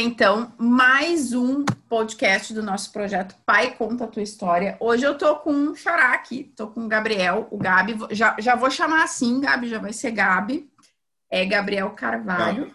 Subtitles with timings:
[0.00, 4.76] então, mais um podcast do nosso projeto Pai Conta a Tua História.
[4.78, 8.54] Hoje eu tô com um xará aqui, tô com o Gabriel, o Gabi, já, já
[8.54, 10.70] vou chamar assim, Gabi, já vai ser Gabi.
[11.30, 12.74] É Gabriel Carvalho.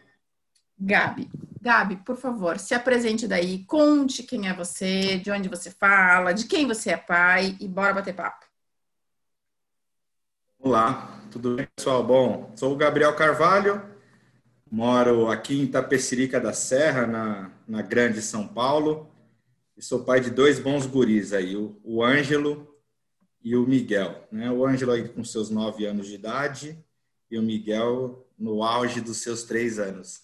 [0.77, 1.29] Gabi.
[1.61, 6.45] Gabi, por favor, se apresente daí, conte quem é você, de onde você fala, de
[6.45, 8.45] quem você é pai e bora bater papo.
[10.59, 12.03] Olá, tudo bem, pessoal?
[12.03, 13.92] Bom, sou o Gabriel Carvalho,
[14.73, 19.07] Moro aqui em Tapecerica da Serra, na, na Grande São Paulo.
[19.77, 22.75] E sou pai de dois bons guris aí, o, o Ângelo
[23.43, 24.27] e o Miguel.
[24.31, 24.49] Né?
[24.49, 26.83] O Ângelo aí com seus nove anos de idade
[27.29, 30.23] e o Miguel no auge dos seus três anos.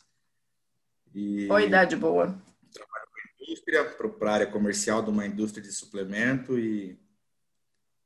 [1.14, 2.36] E Oi, idade boa.
[2.74, 6.98] Trabalho com indústria, para a área comercial de uma indústria de suplemento e,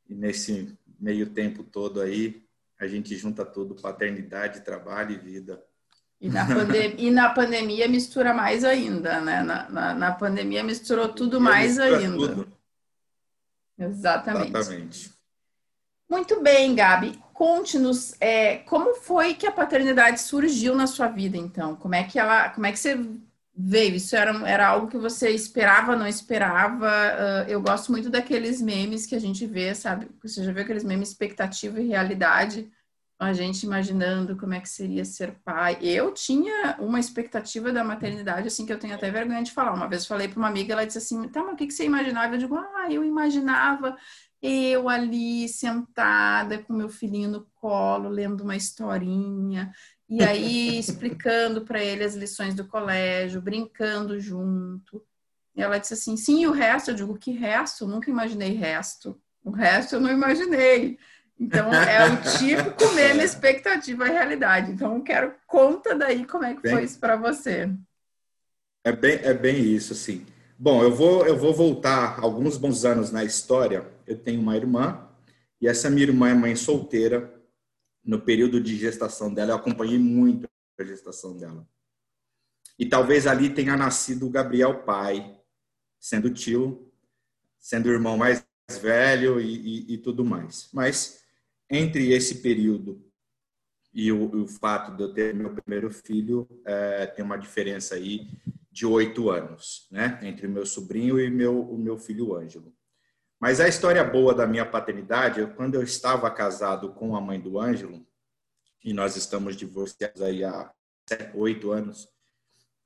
[0.09, 2.43] e nesse meio tempo todo aí
[2.77, 5.63] a gente junta tudo, paternidade, trabalho e vida.
[6.23, 9.43] E na, pandem e na pandemia mistura mais ainda, né?
[9.43, 12.29] Na, na, na pandemia misturou tudo mais ainda.
[12.29, 12.47] Tudo.
[13.77, 14.57] Exatamente.
[14.57, 15.11] Exatamente.
[16.09, 17.19] Muito bem, Gabi.
[17.33, 21.75] Conte-nos é, como foi que a paternidade surgiu na sua vida, então?
[21.75, 22.97] Como é que ela, como é que você
[23.53, 23.95] veio?
[23.95, 26.87] Isso era, era algo que você esperava, não esperava?
[26.87, 30.07] Uh, eu gosto muito daqueles memes que a gente vê, sabe?
[30.21, 32.71] Você já viu aqueles memes expectativa e realidade?
[33.23, 35.77] A gente imaginando como é que seria ser pai.
[35.81, 39.73] Eu tinha uma expectativa da maternidade, assim, que eu tenho até vergonha de falar.
[39.73, 41.73] Uma vez eu falei para uma amiga, ela disse assim, tá, mas o que, que
[41.73, 42.35] você imaginava?
[42.35, 43.97] Eu digo, ah, eu imaginava
[44.43, 49.73] eu ali sentada com meu filhinho no colo, lendo uma historinha,
[50.09, 55.01] e aí explicando para ele as lições do colégio, brincando junto.
[55.55, 56.91] E ela disse assim, sim, e o resto?
[56.91, 57.85] Eu digo, que resto?
[57.85, 59.17] Eu nunca imaginei resto.
[59.45, 60.99] O resto eu não imaginei.
[61.39, 63.23] Então, é o típico meme é.
[63.23, 64.71] expectativa e realidade.
[64.71, 67.69] Então, quero conta daí como é que bem, foi isso para você.
[68.83, 70.25] É bem, é bem isso, assim.
[70.57, 73.85] Bom, eu vou, eu vou voltar alguns bons anos na história.
[74.05, 75.09] Eu tenho uma irmã,
[75.59, 77.33] e essa minha irmã é mãe solteira.
[78.03, 80.47] No período de gestação dela, eu acompanhei muito
[80.79, 81.65] a gestação dela.
[82.77, 85.39] E talvez ali tenha nascido o Gabriel pai,
[85.99, 86.91] sendo tio,
[87.59, 88.45] sendo o irmão mais
[88.81, 90.69] velho e, e, e tudo mais.
[90.73, 91.22] Mas
[91.73, 93.03] entre esse período
[93.91, 98.27] e o, o, fato de eu ter meu primeiro filho, é, tem uma diferença aí
[98.71, 100.19] de oito anos, né?
[100.23, 102.73] Entre meu sobrinho e meu, o meu filho Ângelo.
[103.39, 107.59] Mas a história boa da minha paternidade, quando eu estava casado com a mãe do
[107.59, 108.05] Ângelo,
[108.83, 110.71] e nós estamos divorciados aí há
[111.33, 112.07] oito anos,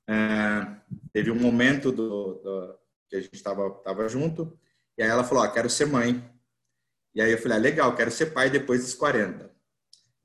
[0.08, 0.66] é,
[1.12, 2.78] teve um momento do, do,
[3.08, 4.58] que a gente estava tava junto,
[4.96, 6.22] e aí ela falou, ah, quero ser mãe.
[7.14, 9.50] E aí eu falei, ah, legal, quero ser pai depois dos 40.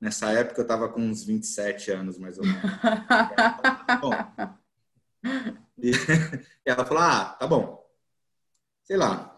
[0.00, 2.62] Nessa época eu estava com uns 27 anos, mais ou menos.
[4.00, 4.12] bom,
[5.78, 5.90] e
[6.64, 7.84] ela falou, ah, tá bom.
[8.84, 9.30] Sei lá.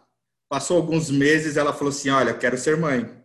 [0.48, 3.24] Passou alguns meses, ela falou assim, olha, quero ser mãe.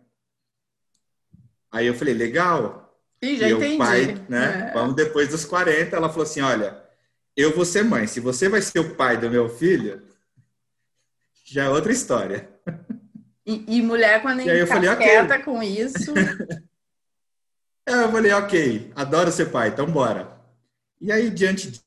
[1.70, 3.00] Aí eu falei, legal.
[3.22, 3.78] Ih, já e entendi.
[3.78, 4.70] pai, né?
[4.70, 4.72] É.
[4.72, 5.94] Vamos depois dos 40.
[5.94, 6.82] Ela falou assim, olha,
[7.36, 8.06] eu vou ser mãe.
[8.06, 10.02] Se você vai ser o pai do meu filho,
[11.44, 12.50] já é outra história.
[13.44, 15.44] E, e mulher, quando encaqueta okay.
[15.44, 16.12] com isso.
[17.86, 20.40] é, eu falei, ok, adoro ser pai, então bora.
[21.00, 21.80] E aí, diante de,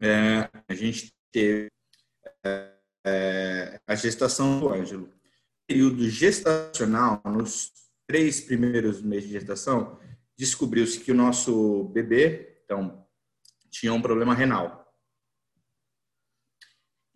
[0.00, 1.68] é, a gente teve
[2.44, 2.72] é,
[3.04, 5.12] é, a gestação do Ângelo.
[5.66, 7.70] Período gestacional, nos
[8.06, 10.00] três primeiros meses de gestação,
[10.34, 13.06] descobriu-se que o nosso bebê, então,
[13.70, 14.90] tinha um problema renal.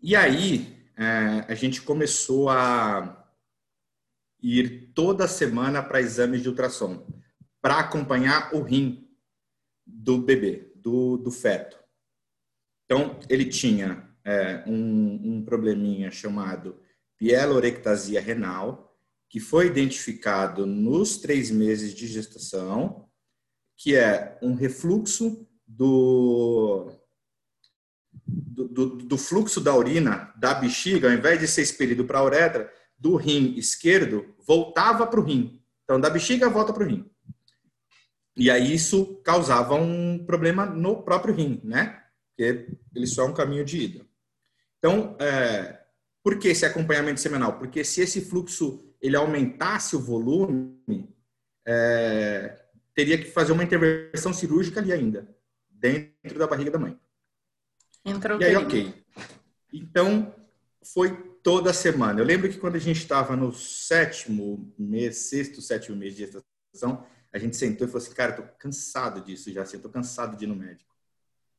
[0.02, 3.21] E aí, é, a gente começou a
[4.42, 7.06] ir toda semana para exames de ultrassom,
[7.60, 9.08] para acompanhar o rim
[9.86, 11.78] do bebê, do, do feto.
[12.84, 16.80] Então, ele tinha é, um, um probleminha chamado
[17.16, 18.98] pielorectasia renal,
[19.28, 23.08] que foi identificado nos três meses de gestação,
[23.76, 26.92] que é um refluxo do,
[28.26, 32.24] do, do, do fluxo da urina da bexiga, ao invés de ser expelido para a
[32.24, 35.60] uretra, do rim esquerdo voltava para o rim.
[35.82, 37.10] Então, da bexiga volta para o rim.
[38.36, 42.00] E aí isso causava um problema no próprio rim, né?
[42.28, 44.06] Porque ele só é um caminho de ida.
[44.78, 45.80] Então, é,
[46.22, 47.58] por que esse acompanhamento semanal?
[47.58, 51.12] Porque se esse fluxo ele aumentasse o volume,
[51.66, 52.56] é,
[52.94, 55.28] teria que fazer uma intervenção cirúrgica ali ainda,
[55.68, 56.96] dentro da barriga da mãe.
[58.04, 58.94] Entrou e aí, ok.
[59.72, 60.34] Então,
[60.94, 62.20] foi toda semana.
[62.20, 67.06] Eu lembro que quando a gente estava no sétimo mês, sexto, sétimo mês de gestação,
[67.32, 69.88] a gente sentou e falou assim, cara, eu tô cansado disso já, assim, eu tô
[69.88, 70.94] cansado de ir no médico.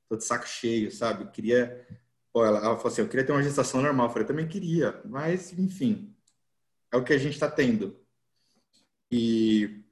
[0.10, 1.30] tô de saco cheio, sabe?
[1.32, 1.86] queria,
[2.32, 4.08] pô, ela, ela falou assim, eu queria ter uma gestação normal.
[4.08, 6.16] Eu falei, também queria, mas enfim,
[6.92, 8.00] é o que a gente está tendo.
[9.12, 9.84] E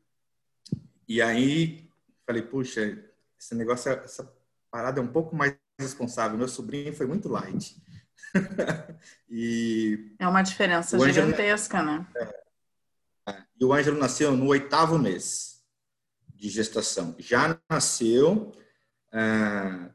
[1.08, 1.90] e aí
[2.26, 2.98] falei, puxa,
[3.38, 4.34] esse negócio, essa
[4.72, 6.38] parada é um pouco mais responsável.
[6.38, 7.76] Meu sobrinho foi muito light.
[9.30, 12.32] e é uma diferença gigantesca, Angelo, né?
[13.28, 15.64] É, e o Ângelo nasceu no oitavo mês
[16.36, 17.16] de gestação.
[17.20, 18.52] Já nasceu
[19.14, 19.92] é,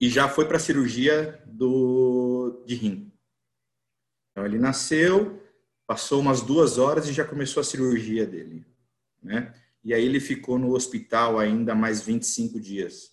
[0.00, 3.12] e já foi para a cirurgia do, de rim.
[4.30, 5.42] Então, ele nasceu,
[5.86, 8.64] passou umas duas horas e já começou a cirurgia dele,
[9.22, 9.54] né?
[9.82, 13.12] E aí ele ficou no hospital ainda mais 25 dias.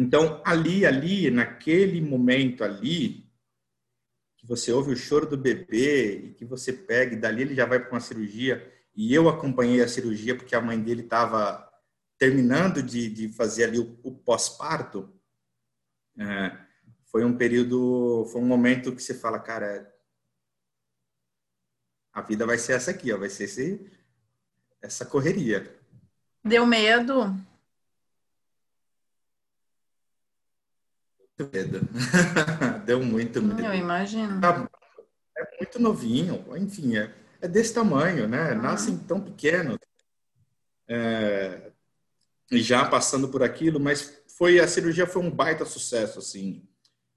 [0.00, 3.28] Então, ali, ali, naquele momento ali,
[4.36, 7.66] que você ouve o choro do bebê e que você pega e dali ele já
[7.66, 11.68] vai para uma cirurgia, e eu acompanhei a cirurgia porque a mãe dele estava
[12.16, 15.12] terminando de, de fazer ali o, o pós-parto,
[16.16, 16.56] é,
[17.06, 19.92] foi um período, foi um momento que você fala, cara,
[22.12, 23.90] a vida vai ser essa aqui, ó, vai ser esse,
[24.80, 25.76] essa correria.
[26.44, 27.36] Deu medo?
[31.44, 31.80] Medo.
[32.84, 33.60] Deu muito medo.
[33.60, 34.40] Eu imagino.
[35.36, 38.52] É muito novinho, enfim, é, é desse tamanho, né?
[38.52, 38.62] Uhum.
[38.62, 39.78] Nascem tão pequenos.
[40.88, 41.70] É,
[42.52, 46.62] já passando por aquilo, mas foi a cirurgia foi um baita sucesso, assim.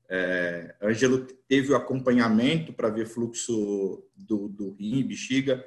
[0.10, 5.66] É, Ângelo teve o acompanhamento para ver fluxo do, do rim, bexiga,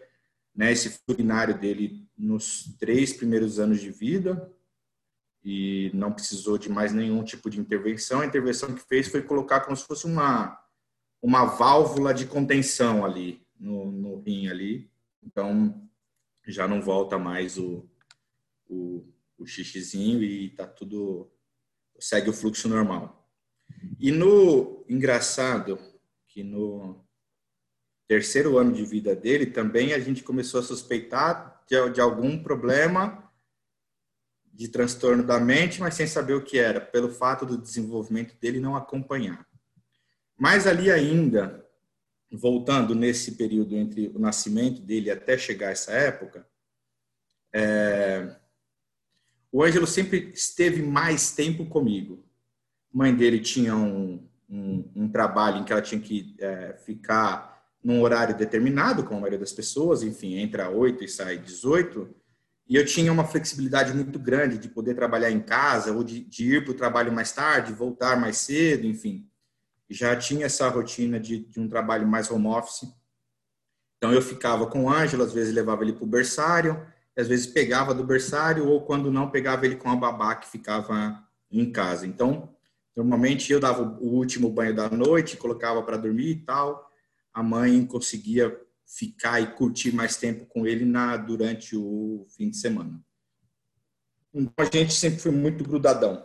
[0.54, 0.70] né?
[0.70, 4.52] Esse urinário dele nos três primeiros anos de vida,
[5.44, 8.20] e não precisou de mais nenhum tipo de intervenção.
[8.20, 10.58] A intervenção que fez foi colocar como se fosse uma,
[11.20, 14.90] uma válvula de contenção ali no, no rim ali.
[15.22, 15.86] Então
[16.46, 17.86] já não volta mais o,
[18.66, 19.06] o,
[19.36, 21.30] o xixizinho e tá tudo
[21.98, 23.28] segue o fluxo normal.
[24.00, 25.78] E no engraçado
[26.26, 27.04] que no
[28.08, 33.23] terceiro ano de vida dele também a gente começou a suspeitar de, de algum problema
[34.54, 38.60] de transtorno da mente, mas sem saber o que era, pelo fato do desenvolvimento dele
[38.60, 39.44] não acompanhar.
[40.38, 41.66] Mas ali ainda,
[42.30, 46.46] voltando nesse período entre o nascimento dele até chegar essa época,
[47.52, 48.36] é,
[49.50, 52.24] o Ângelo sempre esteve mais tempo comigo.
[52.92, 57.54] A mãe dele tinha um, um, um trabalho em que ela tinha que é, ficar
[57.82, 62.14] num horário determinado, como a maioria das pessoas, enfim, entra 8 e sai 18,
[62.66, 66.54] e eu tinha uma flexibilidade muito grande de poder trabalhar em casa ou de, de
[66.56, 69.28] ir para o trabalho mais tarde, voltar mais cedo, enfim.
[69.88, 72.88] Já tinha essa rotina de, de um trabalho mais home office.
[73.98, 77.46] Então eu ficava com o Ângelo, às vezes levava ele para o berçário, às vezes
[77.46, 82.06] pegava do berçário ou quando não pegava ele com a babá que ficava em casa.
[82.06, 82.48] Então,
[82.96, 86.90] normalmente eu dava o último banho da noite, colocava para dormir e tal.
[87.32, 92.56] A mãe conseguia ficar e curtir mais tempo com ele na durante o fim de
[92.56, 93.00] semana.
[94.32, 96.24] Então a gente sempre foi muito grudadão,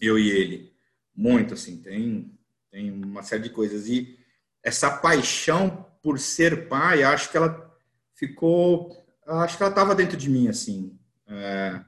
[0.00, 0.72] eu e ele,
[1.14, 1.80] muito assim.
[1.80, 2.38] Tem
[2.70, 4.16] tem uma série de coisas e
[4.62, 7.68] essa paixão por ser pai, acho que ela
[8.14, 10.96] ficou, acho que ela estava dentro de mim assim.
[11.26, 11.80] É,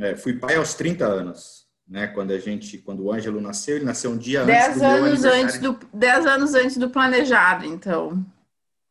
[0.00, 2.08] é, fui pai aos 30 anos, né?
[2.08, 5.24] Quando a gente, quando o Ângelo nasceu, ele nasceu um dia dez antes do anos
[5.24, 8.24] antes do dez anos antes do planejado, então.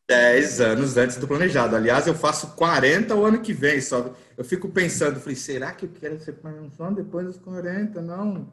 [0.08, 1.76] 10 anos antes do planejado.
[1.76, 3.80] Aliás, eu faço 40 o ano que vem.
[3.80, 8.02] Só eu fico pensando, falei, será que eu quero ser pai só depois dos 40?
[8.02, 8.52] Não.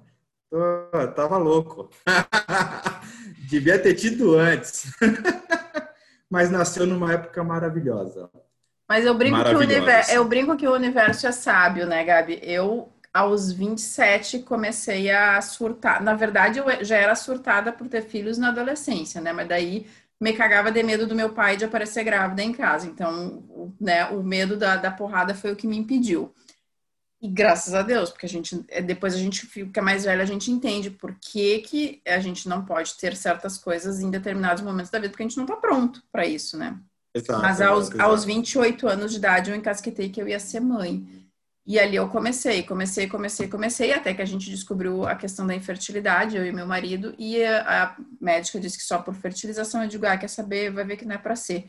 [0.50, 1.90] Tô, tava louco.
[3.50, 4.92] Devia ter tido antes.
[6.30, 8.30] Mas nasceu numa época maravilhosa.
[8.88, 12.40] Mas eu brinco, que o universo, eu brinco que o universo é sábio, né, Gabi?
[12.44, 16.02] Eu, aos 27, comecei a surtar.
[16.04, 19.32] Na verdade, eu já era surtada por ter filhos na adolescência, né?
[19.32, 19.88] Mas daí
[20.22, 22.86] me cagava de medo do meu pai de aparecer grávida em casa.
[22.86, 26.32] Então, o, né, o medo da, da porrada foi o que me impediu.
[27.20, 30.26] E graças a Deus, porque a gente, é, depois a gente fica mais velho, a
[30.26, 34.92] gente entende por que, que a gente não pode ter certas coisas em determinados momentos
[34.92, 36.80] da vida, porque a gente não tá pronto para isso, né?
[37.14, 38.02] Exato, Mas aos, exato.
[38.02, 41.06] aos 28 anos de idade eu encasquetei que eu ia ser mãe.
[41.66, 45.54] E ali eu comecei, comecei, comecei, comecei, até que a gente descobriu a questão da
[45.54, 50.06] infertilidade, eu e meu marido, e a, médica disse que só por fertilização, eu digo,
[50.08, 51.68] ah, quer saber, vai ver que não é para ser.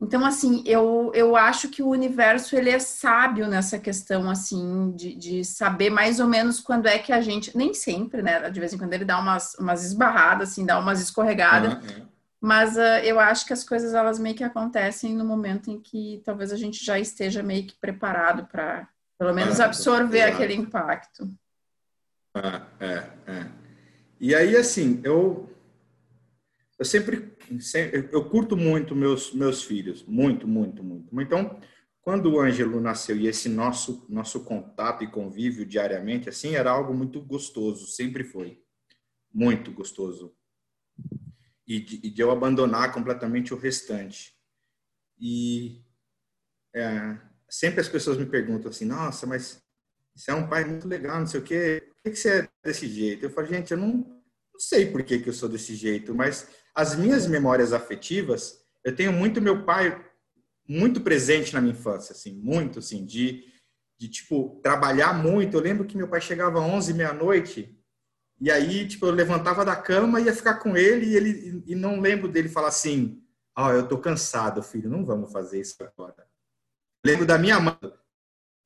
[0.00, 5.16] Então, assim, eu, eu acho que o universo, ele é sábio nessa questão, assim, de,
[5.16, 8.72] de saber mais ou menos quando é que a gente, nem sempre, né, de vez
[8.72, 12.06] em quando ele dá umas, umas esbarradas, assim, dá umas escorregadas, uhum.
[12.40, 16.22] mas uh, eu acho que as coisas, elas meio que acontecem no momento em que
[16.24, 21.28] talvez a gente já esteja meio que preparado para Pelo menos absorver aquele impacto.
[22.34, 23.52] É, é, é.
[24.20, 25.50] E aí, assim, eu,
[26.78, 31.20] eu sempre, sempre, eu curto muito meus, meus filhos, muito, muito, muito.
[31.20, 31.60] Então,
[32.00, 36.94] quando o Ângelo nasceu e esse nosso, nosso contato e convívio diariamente, assim, era algo
[36.94, 38.62] muito gostoso, sempre foi.
[39.32, 40.34] Muito gostoso.
[41.66, 44.32] E de, e de eu abandonar completamente o restante.
[45.20, 45.82] E
[46.74, 49.62] é, sempre as pessoas me perguntam assim, nossa, mas
[50.14, 52.88] você é um pai muito legal, não sei o quê, por que você é desse
[52.88, 53.24] jeito?
[53.24, 56.48] Eu falo, gente, eu não, não sei por que, que eu sou desse jeito, mas
[56.74, 60.04] as minhas memórias afetivas, eu tenho muito meu pai
[60.68, 63.44] muito presente na minha infância, assim, muito, assim, de,
[63.98, 65.56] de tipo, trabalhar muito.
[65.56, 67.74] Eu lembro que meu pai chegava às 11, meia-noite,
[68.40, 72.00] e aí, tipo, eu levantava da cama, ia ficar com ele, e ele e não
[72.00, 73.20] lembro dele falar assim,
[73.56, 76.27] ó, oh, eu tô cansado, filho, não vamos fazer isso agora.
[77.04, 77.78] Lembro da minha mãe,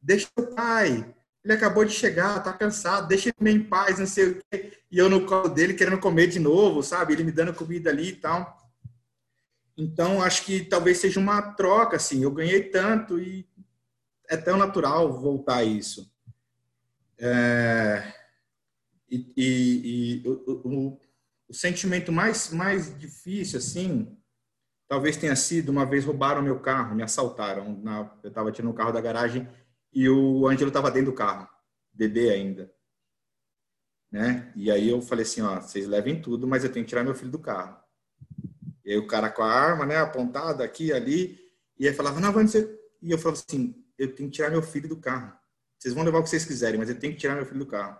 [0.00, 4.30] deixa o pai, ele acabou de chegar, tá cansado, deixa ele em paz, não sei
[4.30, 4.78] o quê.
[4.90, 7.12] E eu no colo dele querendo comer de novo, sabe?
[7.12, 8.62] Ele me dando comida ali e tal.
[9.76, 12.22] Então, acho que talvez seja uma troca, assim.
[12.22, 13.48] Eu ganhei tanto e
[14.28, 16.10] é tão natural voltar a isso.
[17.18, 18.12] É...
[19.10, 20.32] E, e, e o,
[20.64, 21.00] o,
[21.48, 24.16] o, sentimento mais, mais difícil, assim,
[24.92, 27.80] talvez tenha sido uma vez roubaram meu carro, me assaltaram.
[27.82, 29.48] Na, eu estava tirando o carro da garagem
[29.90, 31.48] e o Ângelo estava dentro do carro,
[31.90, 32.70] bebê ainda.
[34.10, 34.52] Né?
[34.54, 37.14] E aí eu falei assim, ó, vocês levem tudo, mas eu tenho que tirar meu
[37.14, 37.82] filho do carro.
[38.84, 41.40] E aí o cara com a arma, né, apontada aqui, ali,
[41.78, 42.44] e aí falava, não, vai.
[42.44, 45.32] E eu falava assim, eu tenho que tirar meu filho do carro.
[45.78, 47.66] Vocês vão levar o que vocês quiserem, mas eu tenho que tirar meu filho do
[47.66, 47.96] carro.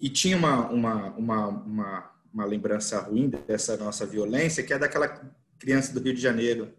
[0.00, 5.08] E tinha uma, uma, uma, uma, uma lembrança ruim dessa nossa violência, que é daquela
[5.58, 6.72] criança do Rio de Janeiro,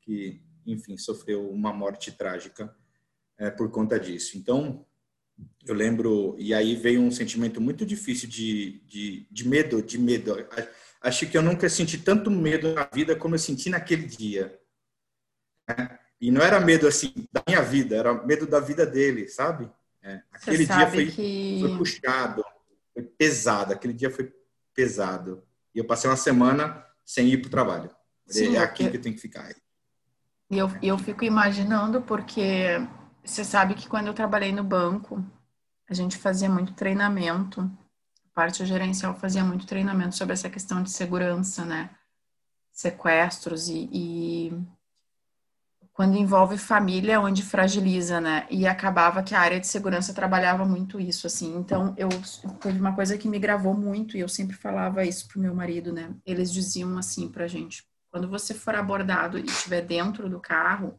[0.00, 2.74] que, enfim, sofreu uma morte trágica
[3.38, 4.36] é, por conta disso.
[4.36, 4.84] Então,
[5.66, 10.46] eu lembro, e aí veio um sentimento muito difícil de, de, de medo, de medo.
[11.00, 14.58] Acho que eu nunca senti tanto medo na vida como eu senti naquele dia.
[15.68, 15.98] Né?
[16.20, 19.70] E não era medo assim da minha vida, era medo da vida dele, sabe?
[20.02, 21.58] É, aquele dia foi, que...
[21.60, 22.44] foi puxado,
[22.92, 23.72] foi pesado.
[23.72, 24.32] Aquele dia foi
[24.74, 25.42] pesado.
[25.74, 27.90] E eu passei uma semana sem ir para o trabalho.
[28.26, 28.90] Sim, é aqui eu...
[28.90, 29.54] que eu tenho que ficar.
[30.50, 32.78] E eu, eu fico imaginando porque
[33.24, 35.24] você sabe que quando eu trabalhei no banco,
[35.88, 40.90] a gente fazia muito treinamento, a parte gerencial fazia muito treinamento sobre essa questão de
[40.90, 41.90] segurança, né?
[42.70, 44.52] Sequestros e, e
[45.94, 48.46] quando envolve família, onde fragiliza, né?
[48.50, 51.56] E acabava que a área de segurança trabalhava muito isso, assim.
[51.56, 52.08] Então, eu
[52.60, 55.92] teve uma coisa que me gravou muito e eu sempre falava isso pro meu marido,
[55.92, 56.12] né?
[56.26, 60.98] Eles diziam assim pra gente: quando você for abordado e estiver dentro do carro,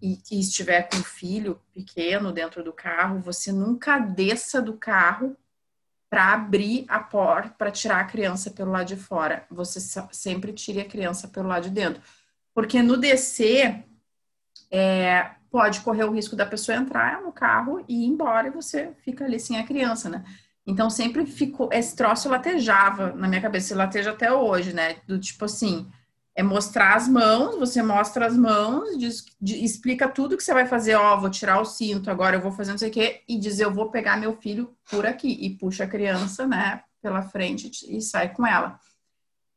[0.00, 5.36] e que estiver com um filho pequeno dentro do carro, você nunca desça do carro
[6.08, 9.46] para abrir a porta, para tirar a criança pelo lado de fora.
[9.50, 9.78] Você
[10.10, 12.02] sempre tire a criança pelo lado de dentro.
[12.60, 13.86] Porque no descer,
[14.70, 18.92] é, pode correr o risco da pessoa entrar no carro e ir embora e você
[19.02, 20.22] fica ali sem a criança, né?
[20.66, 24.96] Então sempre ficou, esse troço latejava na minha cabeça, lateja até hoje, né?
[25.06, 25.90] Do tipo assim,
[26.34, 30.96] é mostrar as mãos, você mostra as mãos, diz, explica tudo que você vai fazer,
[30.96, 33.64] ó, vou tirar o cinto, agora eu vou fazer não sei o quê, e dizer,
[33.64, 38.02] eu vou pegar meu filho por aqui, e puxa a criança, né, pela frente e
[38.02, 38.78] sai com ela.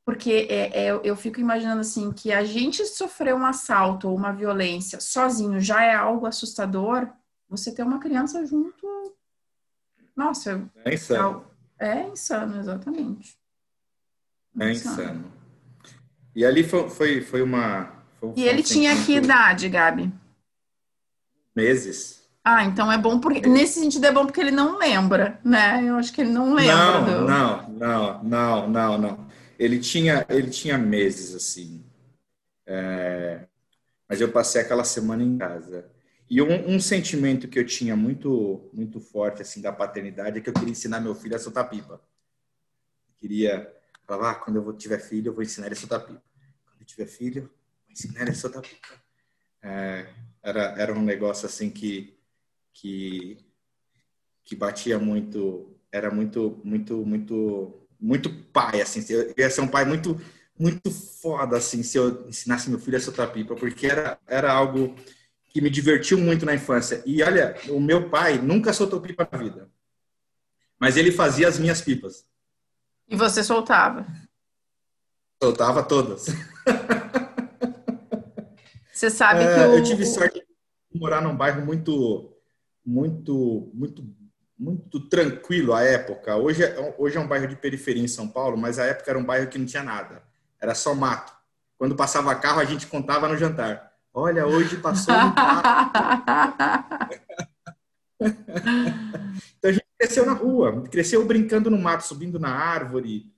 [0.05, 4.33] Porque é, é, eu fico imaginando assim, que a gente sofrer um assalto ou uma
[4.33, 7.07] violência sozinho já é algo assustador,
[7.49, 8.85] você ter uma criança junto,
[10.15, 10.61] nossa...
[10.83, 11.45] É insano.
[11.79, 13.37] É, é insano, exatamente.
[14.59, 15.01] É insano.
[15.01, 15.33] insano.
[16.35, 17.91] E ali foi, foi, foi uma.
[18.19, 20.11] Foi, e ele tinha que idade, Gabi?
[21.55, 22.23] Meses.
[22.43, 23.47] Ah, então é bom porque.
[23.47, 25.83] Nesse sentido é bom porque ele não lembra, né?
[25.83, 26.75] Eu acho que ele não lembra.
[26.75, 27.21] Não, do...
[27.21, 29.32] não, não, não, não, não.
[29.57, 31.85] Ele tinha, ele tinha meses, assim.
[32.65, 33.45] É...
[34.07, 35.89] Mas eu passei aquela semana em casa.
[36.29, 40.49] E um, um, sentimento que eu tinha muito, muito forte, assim, da paternidade é que
[40.49, 42.01] eu queria ensinar meu filho a soltar pipa.
[43.07, 43.73] Eu queria
[44.05, 46.21] Falava, ah, quando eu tiver filho, eu vou ensinar ele a soltar pipa.
[46.65, 49.01] Quando eu tiver filho, vou ensinar ele a soltar pipa.
[49.61, 52.17] É, era, era um negócio assim que,
[52.73, 53.37] que,
[54.43, 59.03] que batia muito, era muito, muito, muito, muito pai, assim.
[59.09, 60.19] Eu ia ser um pai muito,
[60.59, 64.93] muito foda, assim, se eu ensinasse meu filho a soltar pipa, porque era, era algo
[65.45, 67.01] que me divertiu muito na infância.
[67.05, 69.69] E olha, o meu pai nunca soltou pipa na vida,
[70.77, 72.25] mas ele fazia as minhas pipas.
[73.07, 74.05] E você soltava?
[75.41, 76.25] Soltava todas.
[78.91, 79.77] Você sabe é, que o...
[79.77, 80.45] Eu tive sorte.
[80.93, 82.33] morar num bairro muito,
[82.85, 84.05] muito, muito,
[84.57, 86.35] muito tranquilo à época.
[86.35, 89.19] Hoje é, hoje é um bairro de periferia em São Paulo, mas a época era
[89.19, 90.23] um bairro que não tinha nada.
[90.59, 91.33] Era só mato.
[91.77, 93.91] Quando passava carro, a gente contava no jantar.
[94.13, 95.63] Olha, hoje passou um carro.
[99.57, 103.31] então a gente cresceu na rua, cresceu brincando no mato, subindo na árvore.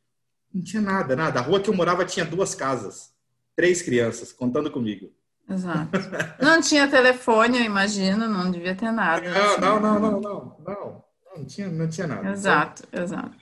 [0.53, 1.39] Não tinha nada, nada.
[1.39, 3.13] A rua que eu morava tinha duas casas,
[3.55, 5.11] três crianças, contando comigo.
[5.49, 5.89] Exato.
[6.41, 9.29] Não tinha telefone, eu imagino, não devia ter nada.
[9.59, 11.04] Não, não, não, não, não, não,
[11.37, 12.29] não, tinha, não tinha nada.
[12.29, 13.37] Exato, exato.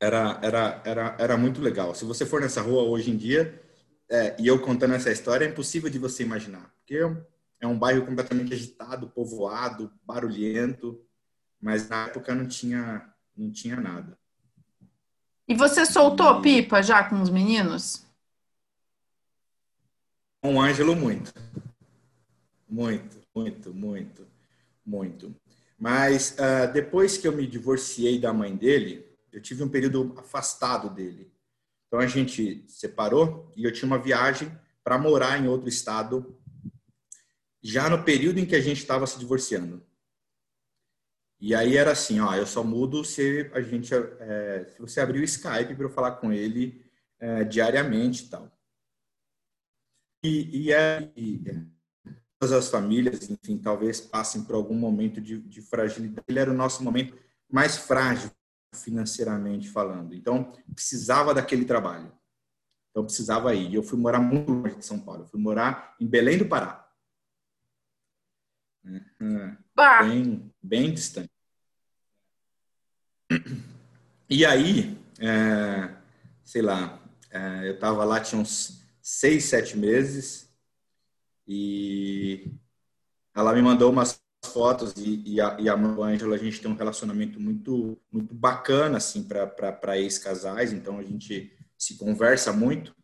[0.00, 1.94] Era, era, era, era muito legal.
[1.94, 3.62] Se você for nessa rua hoje em dia,
[4.08, 6.72] é, e eu contando essa história, é impossível de você imaginar.
[6.78, 6.98] Porque
[7.60, 11.00] é um bairro completamente agitado, povoado, barulhento,
[11.60, 14.18] mas na época não tinha, não tinha nada.
[15.48, 16.42] E você soltou e...
[16.42, 18.04] pipa já com os meninos?
[20.42, 21.32] Com o Ângelo, muito.
[22.68, 24.26] Muito, muito, muito,
[24.84, 25.34] muito.
[25.78, 30.88] Mas uh, depois que eu me divorciei da mãe dele, eu tive um período afastado
[30.88, 31.30] dele.
[31.86, 34.50] Então a gente separou e eu tinha uma viagem
[34.82, 36.38] para morar em outro estado,
[37.62, 39.84] já no período em que a gente estava se divorciando.
[41.38, 45.20] E aí era assim, ó, eu só mudo se a gente, é, se você abrir
[45.20, 46.82] o Skype para eu falar com ele
[47.18, 48.50] é, diariamente tal.
[50.24, 50.72] E, e,
[51.16, 51.75] e
[52.38, 56.24] todas as famílias, enfim, talvez passem por algum momento de, de fragilidade.
[56.28, 57.16] Ele era o nosso momento
[57.50, 58.30] mais frágil
[58.74, 60.14] financeiramente falando.
[60.14, 62.12] Então, precisava daquele trabalho.
[62.90, 63.74] Então, precisava ir.
[63.74, 65.22] Eu fui morar muito longe de São Paulo.
[65.22, 66.86] Eu fui morar em Belém do Pará.
[70.02, 71.30] Bem, bem distante.
[74.28, 75.94] E aí, é,
[76.44, 77.00] sei lá,
[77.30, 80.45] é, eu estava lá, tinha uns seis, sete meses,
[81.46, 82.50] e
[83.34, 86.76] ela me mandou umas fotos e, e a, e a Ângela, a gente tem um
[86.76, 92.94] relacionamento muito, muito bacana, assim, para ex-casais, então a gente se conversa muito.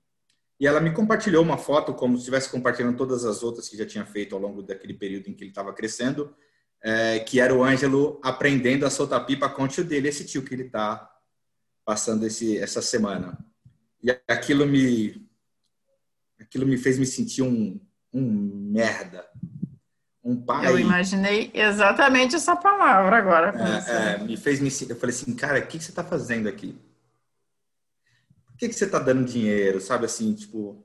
[0.58, 3.84] E ela me compartilhou uma foto, como se estivesse compartilhando todas as outras que já
[3.84, 6.34] tinha feito ao longo daquele período em que ele estava crescendo,
[6.80, 10.42] é, que era o Ângelo aprendendo a soltar pipa com o tio dele, esse tio
[10.42, 11.10] que ele está
[11.84, 13.38] passando esse, essa semana.
[14.02, 15.28] E aquilo me,
[16.38, 17.80] aquilo me fez me sentir um,
[18.12, 19.26] um merda,
[20.22, 20.66] um pai.
[20.66, 23.54] Eu imaginei exatamente essa palavra agora.
[23.86, 26.48] É, é, me fez me Eu falei assim, cara, o que, que você está fazendo
[26.48, 26.78] aqui?
[28.46, 29.80] Por que, que você está dando dinheiro?
[29.80, 30.84] Sabe assim, tipo,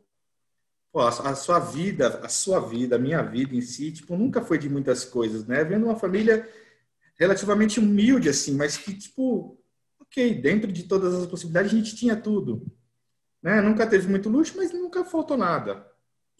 [0.92, 4.42] pô, a, a, sua vida, a sua vida, a minha vida em si, tipo, nunca
[4.42, 5.64] foi de muitas coisas, né?
[5.64, 6.48] Vendo uma família
[7.20, 9.60] relativamente humilde, assim, mas que, tipo,
[10.00, 12.66] ok, dentro de todas as possibilidades a gente tinha tudo.
[13.42, 13.62] Né?
[13.62, 15.86] Nunca teve muito luxo, mas nunca faltou nada.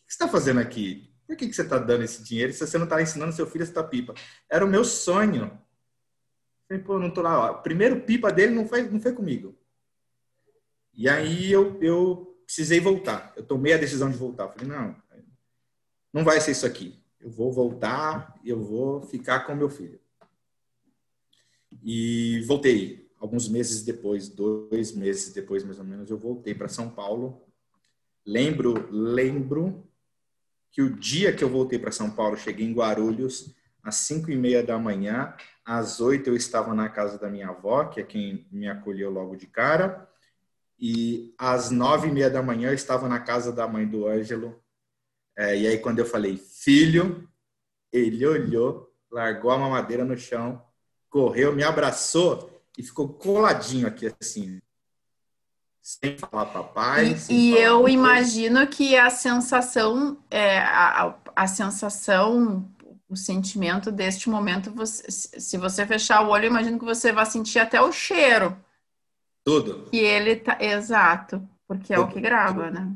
[0.08, 1.14] Que você está fazendo aqui?
[1.28, 3.66] Por que, que você está dando esse dinheiro se você não está ensinando seu filho
[3.66, 4.14] a estar pipa?
[4.50, 5.60] Era o meu sonho.
[6.68, 7.52] Falei, pô, não tô lá.
[7.52, 9.58] O primeiro pipa dele não foi, não foi comigo.
[10.94, 13.34] E aí eu, eu precisei voltar.
[13.36, 14.48] Eu tomei a decisão de voltar.
[14.48, 14.96] Falei, não,
[16.14, 16.98] não vai ser isso aqui.
[17.20, 20.00] Eu vou voltar eu vou ficar com meu filho.
[21.84, 23.08] E voltei.
[23.20, 27.44] Alguns meses depois, dois meses depois, mais ou menos, eu voltei para São Paulo.
[28.26, 29.87] Lembro, lembro
[30.78, 34.38] que o dia que eu voltei para São Paulo, cheguei em Guarulhos às cinco e
[34.38, 35.34] meia da manhã,
[35.66, 39.36] às oito eu estava na casa da minha avó, que é quem me acolheu logo
[39.36, 40.08] de cara,
[40.78, 44.64] e às nove e meia da manhã eu estava na casa da mãe do Ângelo.
[45.36, 47.28] É, e aí quando eu falei filho,
[47.92, 50.64] ele olhou, largou a mamadeira no chão,
[51.10, 54.62] correu, me abraçou e ficou coladinho aqui assim,
[55.88, 57.16] sem falar papai.
[57.30, 62.70] E, e eu imagino que a sensação, é, a, a sensação,
[63.08, 67.26] o sentimento deste momento, você, se você fechar o olho, eu imagino que você vai
[67.26, 68.58] sentir até o cheiro.
[69.46, 69.90] Tudo.
[69.90, 70.58] Que ele tá.
[70.60, 72.74] Exato, porque tudo, é o que grava, tudo.
[72.74, 72.96] né?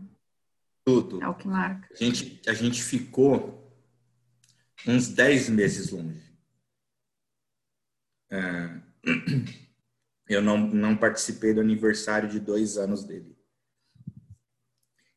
[0.84, 1.24] Tudo.
[1.24, 1.88] É o que marca.
[1.94, 3.74] A gente, a gente ficou
[4.86, 6.30] uns 10 meses longe.
[8.30, 8.82] É
[10.34, 13.38] eu não, não participei do aniversário de dois anos dele.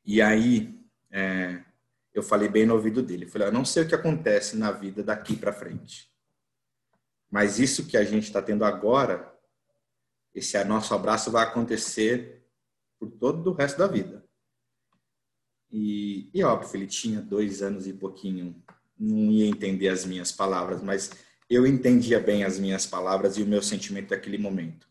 [0.04, 0.78] E aí,
[1.10, 1.62] é,
[2.12, 3.26] eu falei bem no ouvido dele.
[3.26, 6.12] Falei, eu não sei o que acontece na vida daqui para frente.
[7.30, 9.34] Mas isso que a gente está tendo agora,
[10.34, 12.46] esse nosso abraço vai acontecer
[12.98, 14.24] por todo o resto da vida.
[15.70, 18.62] E, e óbvio, ele tinha dois anos e pouquinho,
[18.96, 21.10] não ia entender as minhas palavras, mas
[21.50, 24.88] eu entendia bem as minhas palavras e o meu sentimento naquele momento.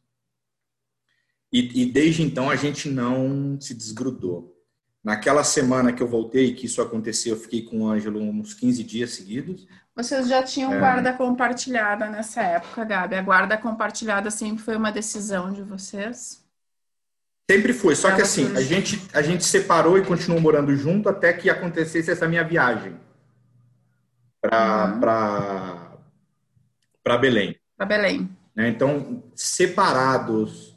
[1.53, 4.51] E, e, desde então a gente não se desgrudou.
[5.03, 8.83] Naquela semana que eu voltei, que isso aconteceu, eu fiquei com o Ângelo uns 15
[8.83, 9.67] dias seguidos.
[9.95, 10.79] Vocês já tinham é...
[10.79, 13.15] guarda compartilhada nessa época, Gabi?
[13.15, 16.43] A guarda compartilhada sempre foi uma decisão de vocês?
[17.51, 21.33] Sempre foi, só que assim, a gente, a gente separou e continuou morando junto até
[21.33, 22.97] que acontecesse essa minha viagem
[24.41, 24.99] para uhum.
[27.03, 27.55] para Belém.
[27.77, 28.29] Para Belém.
[28.55, 28.69] Né?
[28.69, 30.72] Então, separados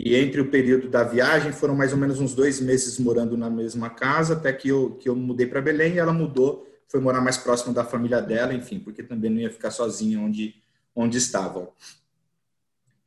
[0.00, 3.50] e entre o período da viagem foram mais ou menos uns dois meses morando na
[3.50, 7.20] mesma casa até que eu que eu mudei para Belém e ela mudou, foi morar
[7.20, 10.54] mais próximo da família dela, enfim, porque também não ia ficar sozinha onde
[10.94, 11.72] onde estavam.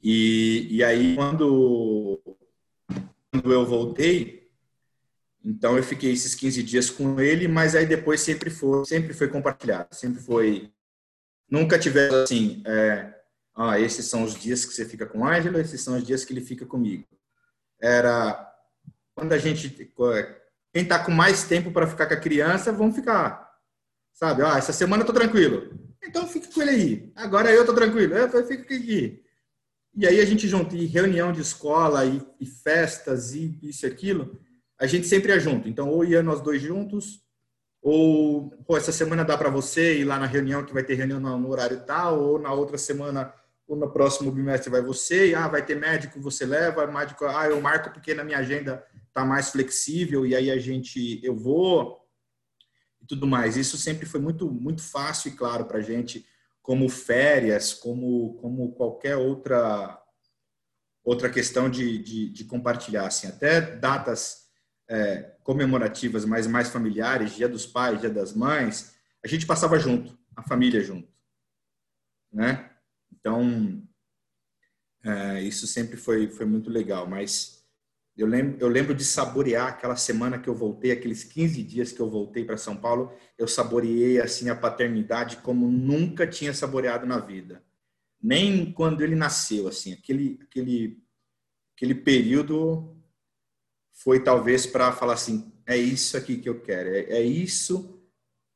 [0.04, 2.20] E, e aí quando
[3.32, 4.50] quando eu voltei,
[5.46, 9.30] então eu fiquei esses 15 dias com ele, mas aí depois sempre foi, sempre foi
[9.30, 10.70] compartilhado, sempre foi
[11.50, 13.14] nunca tivemos assim, é,
[13.56, 16.24] ah, esses são os dias que você fica com o Ângelo, esses são os dias
[16.24, 17.06] que ele fica comigo.
[17.80, 18.48] Era
[19.14, 23.52] quando a gente quem está com mais tempo para ficar com a criança, vamos ficar.
[24.14, 24.44] Sabe?
[24.44, 25.78] Ah, essa semana eu tô tranquilo.
[26.04, 27.12] Então fica com ele aí.
[27.16, 28.16] Agora eu tô tranquilo.
[28.16, 29.24] Eu fico aqui.
[29.94, 33.88] E aí a gente junto, e reunião de escola, e, e festas, e isso e
[33.88, 34.40] aquilo,
[34.80, 35.68] a gente sempre é junto.
[35.68, 37.22] Então, ou ia nós dois juntos,
[37.82, 41.50] ou essa semana dá para você ir lá na reunião que vai ter reunião no,
[41.50, 43.34] horário tal, ou na outra semana,
[43.76, 47.60] no próximo bimestre vai você, e, ah, vai ter médico, você leva, médico, ah, eu
[47.62, 52.02] marco porque na minha agenda tá mais flexível e aí a gente eu vou
[53.02, 53.58] e tudo mais.
[53.58, 56.26] Isso sempre foi muito muito fácil e claro para a gente
[56.62, 59.98] como férias, como, como qualquer outra
[61.04, 64.48] outra questão de, de, de compartilhar, assim, até datas
[64.88, 70.16] é, comemorativas, mas mais familiares, Dia dos Pais, Dia das Mães, a gente passava junto,
[70.36, 71.12] a família junto,
[72.32, 72.71] né?
[73.14, 73.82] Então,
[75.04, 77.62] é, isso sempre foi, foi muito legal, mas
[78.16, 82.00] eu lembro, eu lembro de saborear aquela semana que eu voltei, aqueles 15 dias que
[82.00, 87.20] eu voltei para São Paulo, eu saboreei assim a paternidade como nunca tinha saboreado na
[87.20, 87.64] vida.
[88.22, 91.02] Nem quando ele nasceu, assim, aquele aquele
[91.76, 92.96] aquele período
[93.92, 98.00] foi talvez para falar assim, é isso aqui que eu quero, é, é isso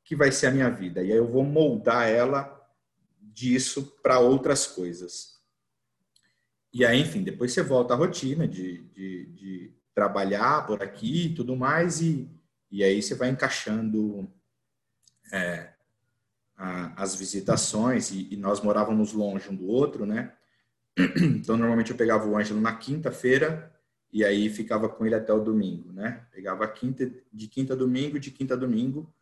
[0.03, 1.01] que vai ser a minha vida.
[1.01, 2.55] E aí eu vou moldar ela
[3.35, 5.35] disso para outras coisas.
[6.73, 11.35] E aí, enfim, depois você volta à rotina de, de, de trabalhar por aqui e
[11.35, 12.29] tudo mais, e,
[12.71, 14.29] e aí você vai encaixando
[15.31, 15.73] é,
[16.55, 20.33] a, as visitações, e, e, nós morávamos longe um do outro, né?
[21.21, 23.73] Então, normalmente eu pegava o Ângelo na quinta-feira
[24.11, 26.25] e aí ficava com ele até o domingo, né?
[26.31, 29.13] Pegava quinta, de quinta a domingo, de quinta a domingo,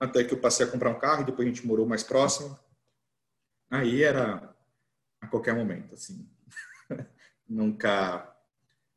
[0.00, 2.58] até que eu passei a comprar um carro e depois a gente morou mais próximo.
[3.70, 4.54] Aí era
[5.20, 6.28] a qualquer momento, assim.
[7.48, 8.34] nunca,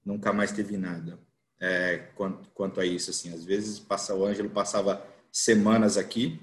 [0.06, 1.20] nunca mais teve nada
[1.62, 3.34] é, quanto, quanto a isso, assim.
[3.34, 6.40] Às vezes passa o Ângelo passava semanas aqui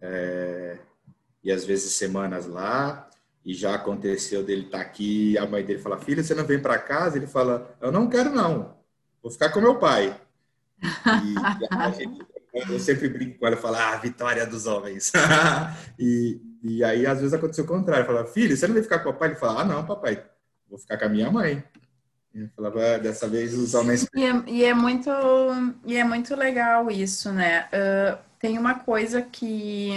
[0.00, 0.78] é,
[1.44, 3.08] e às vezes semanas lá
[3.44, 6.60] e já aconteceu dele estar tá aqui a mãe dele fala filha você não vem
[6.60, 8.76] para casa ele fala eu não quero não
[9.22, 10.18] vou ficar com meu pai
[10.82, 12.26] e, gente,
[12.70, 15.12] eu sempre brinco com ela e falo ah vitória dos homens
[15.98, 18.06] e e aí, às vezes, aconteceu o contrário.
[18.06, 19.30] Falava, filho, você não vai ficar com o papai?
[19.30, 20.24] Ele falava, ah, não, papai,
[20.68, 21.62] vou ficar com a minha mãe.
[22.34, 24.06] Eu falava, dessa vez os homens...
[24.14, 25.10] E é, e é, muito,
[25.84, 27.66] e é muito legal isso, né?
[27.66, 29.92] Uh, tem uma coisa que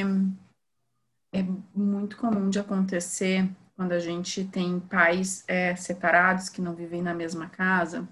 [1.32, 7.02] é muito comum de acontecer quando a gente tem pais é, separados que não vivem
[7.02, 8.08] na mesma casa,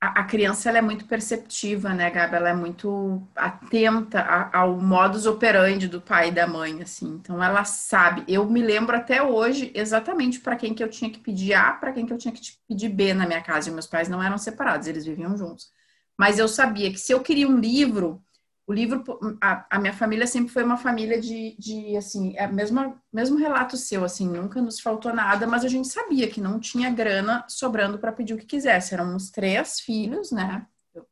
[0.00, 2.34] a, criança ela é muito perceptiva, né, Gabi?
[2.34, 7.08] Ela é muito atenta ao modus operandi do pai e da mãe, assim.
[7.20, 8.24] Então ela sabe.
[8.26, 11.92] Eu me lembro até hoje exatamente para quem que eu tinha que pedir A, para
[11.92, 13.68] quem que eu tinha que pedir B na minha casa.
[13.68, 15.70] E meus pais não eram separados, eles viviam juntos.
[16.18, 18.22] Mas eu sabia que se eu queria um livro,
[18.70, 19.02] o livro,
[19.40, 23.76] a, a, minha família sempre foi uma família de, de assim, é mesmo, mesmo relato
[23.76, 27.98] seu, assim, nunca nos faltou nada, mas a gente sabia que não tinha grana sobrando
[27.98, 28.94] para pedir o que quisesse.
[28.94, 30.64] Éramos três filhos, né?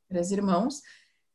[0.08, 0.82] Três irmãos.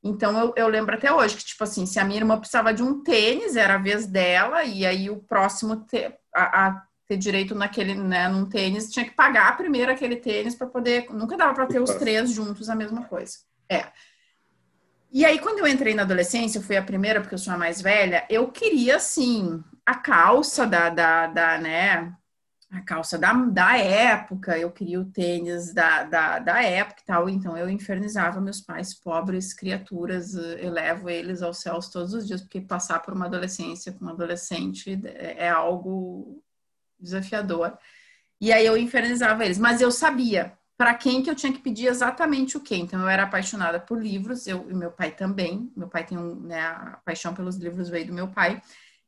[0.01, 2.81] Então eu, eu lembro até hoje que, tipo assim, se a minha irmã precisava de
[2.81, 7.53] um tênis, era a vez dela, e aí o próximo ter, a, a ter direito
[7.53, 11.05] naquele, né, num tênis, tinha que pagar primeiro aquele tênis para poder.
[11.09, 13.39] Nunca dava para ter os três juntos a mesma coisa.
[13.69, 13.91] É.
[15.13, 17.57] E aí, quando eu entrei na adolescência, eu fui a primeira, porque eu sou a
[17.57, 22.11] mais velha, eu queria, assim, a calça da, da, da né,
[22.71, 27.29] a calça da, da época, eu queria o tênis da, da, da época e tal,
[27.29, 32.59] então eu infernizava meus pais, pobres criaturas, elevo eles aos céus todos os dias, porque
[32.59, 36.43] passar por uma adolescência com um adolescente é, é algo
[36.99, 37.77] desafiador.
[38.41, 41.85] E aí eu infernizava eles, mas eu sabia, para quem que eu tinha que pedir
[41.87, 42.75] exatamente o quê.
[42.75, 45.71] Então, eu era apaixonada por livros, eu e meu pai também.
[45.77, 48.61] Meu pai tem um, né, a paixão pelos livros veio do meu pai.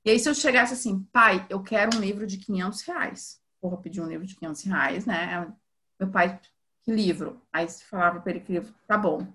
[0.05, 3.41] E aí, se eu chegasse assim, pai, eu quero um livro de 500 reais.
[3.59, 5.51] Porra, pedir um livro de 500 reais, né?
[5.99, 6.39] Meu pai,
[6.81, 7.41] que livro?
[7.51, 9.27] Aí você falava para ele que livro, tá bom.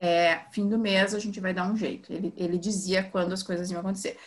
[0.00, 2.12] É, fim do mês a gente vai dar um jeito.
[2.12, 4.18] Ele, ele dizia quando as coisas iam acontecer.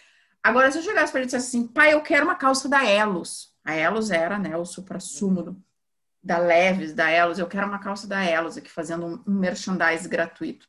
[0.42, 2.86] Agora, se eu chegasse para ele e dissesse assim, pai, eu quero uma calça da
[2.86, 3.54] Elos.
[3.66, 5.62] A Elos era, né, o supra-sumo
[6.22, 10.68] da Leves, da Elos, eu quero uma calça da Elos aqui fazendo um merchandise gratuito.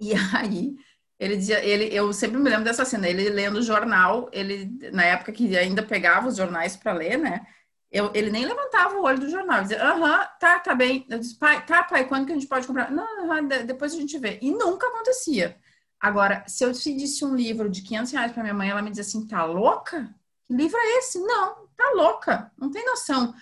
[0.00, 0.76] E aí
[1.22, 5.04] ele dizia, ele, eu sempre me lembro dessa cena, ele lendo o jornal, ele na
[5.04, 7.46] época que ainda pegava os jornais para ler, né?
[7.92, 11.06] Eu, ele nem levantava o olho do jornal, dizia, aham, tá, tá bem.
[11.08, 12.90] Eu disse, pai, tá, pai, quando que a gente pode comprar?
[12.90, 13.06] Não,
[13.66, 14.38] depois a gente vê.
[14.42, 15.56] E nunca acontecia.
[16.00, 19.02] Agora, se eu pedisse um livro de 500 reais para minha mãe, ela me dizia
[19.02, 20.12] assim, tá louca?
[20.44, 21.20] Que livro é esse?
[21.20, 23.32] Não, tá louca, não tem noção.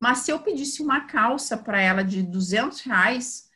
[0.00, 3.50] Mas se eu pedisse uma calça para ela de 200 reais,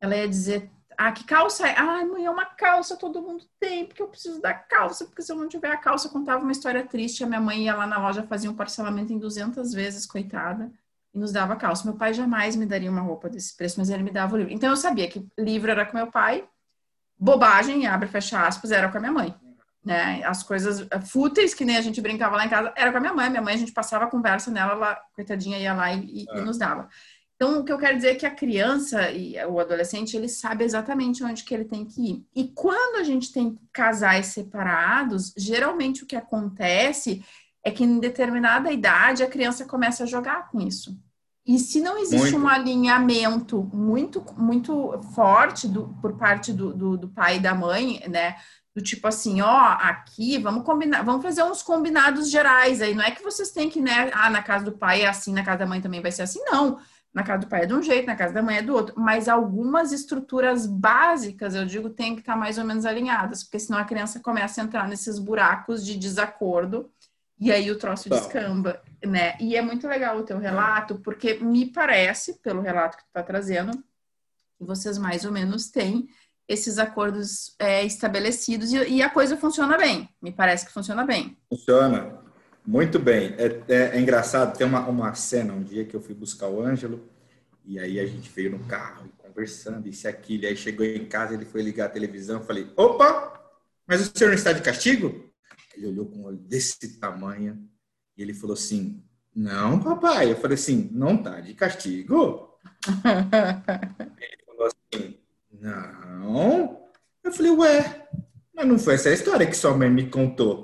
[0.00, 1.66] ela ia dizer: Ah, que calça?
[1.76, 5.32] Ah, mãe, é uma calça, todo mundo tem, porque eu preciso da calça, porque se
[5.32, 7.24] eu não tiver a calça, eu contava uma história triste.
[7.24, 10.70] A minha mãe ia lá na loja, fazia um parcelamento em 200 vezes, coitada,
[11.12, 11.84] e nos dava calça.
[11.84, 14.52] Meu pai jamais me daria uma roupa desse preço, mas ele me dava o livro.
[14.52, 16.48] Então eu sabia que livro era com meu pai,
[17.18, 19.47] bobagem, abre e fecha aspas, era com a minha mãe
[19.88, 20.22] né?
[20.22, 23.14] As coisas fúteis, que nem a gente brincava lá em casa, era com a minha
[23.14, 23.30] mãe.
[23.30, 26.38] Minha mãe, a gente passava a conversa nela, ela, coitadinha, ia lá e, é.
[26.38, 26.90] e, nos dava.
[27.34, 30.62] Então, o que eu quero dizer é que a criança e o adolescente, ele sabe
[30.62, 32.26] exatamente onde que ele tem que ir.
[32.36, 37.24] E quando a gente tem casais separados, geralmente o que acontece
[37.64, 40.98] é que em determinada idade a criança começa a jogar com isso.
[41.48, 42.44] E se não existe muito.
[42.44, 48.02] um alinhamento muito, muito forte do, por parte do, do, do pai e da mãe,
[48.06, 48.36] né?
[48.76, 52.94] do tipo assim, ó, aqui vamos combinar, vamos fazer uns combinados gerais aí.
[52.94, 54.10] Não é que vocês têm que, né?
[54.12, 56.40] Ah, na casa do pai é assim, na casa da mãe também vai ser assim,
[56.44, 56.78] não.
[57.12, 58.94] Na casa do pai é de um jeito, na casa da mãe é do outro.
[58.96, 63.78] Mas algumas estruturas básicas, eu digo, tem que estar mais ou menos alinhadas, porque senão
[63.78, 66.88] a criança começa a entrar nesses buracos de desacordo
[67.40, 68.16] e aí o troço tá.
[68.16, 69.36] descamba, né?
[69.40, 73.22] E é muito legal o teu relato, porque me parece, pelo relato que tu tá
[73.22, 73.72] trazendo,
[74.56, 76.08] que vocês mais ou menos têm
[76.48, 80.08] esses acordos é, estabelecidos e, e, a coisa funciona bem.
[80.20, 81.36] Me parece que funciona bem.
[81.48, 82.18] Funciona
[82.66, 83.34] muito bem.
[83.38, 86.62] É, é, é, engraçado, tem uma, uma cena, um dia que eu fui buscar o
[86.62, 87.06] Ângelo
[87.64, 90.46] e aí a gente veio no carro conversando, isso e aquilo.
[90.46, 93.38] Aí chegou em casa, ele foi ligar a televisão, falei, opa,
[93.86, 95.27] mas o senhor não está de castigo?
[95.78, 97.64] Ele olhou com um olho desse tamanho
[98.16, 99.00] e ele falou assim,
[99.34, 100.32] não, papai.
[100.32, 102.58] Eu falei assim, não tá de castigo?
[104.20, 105.18] ele falou assim,
[105.52, 106.80] não.
[107.22, 108.08] Eu falei, ué,
[108.52, 110.62] mas não foi essa história que sua mãe me contou.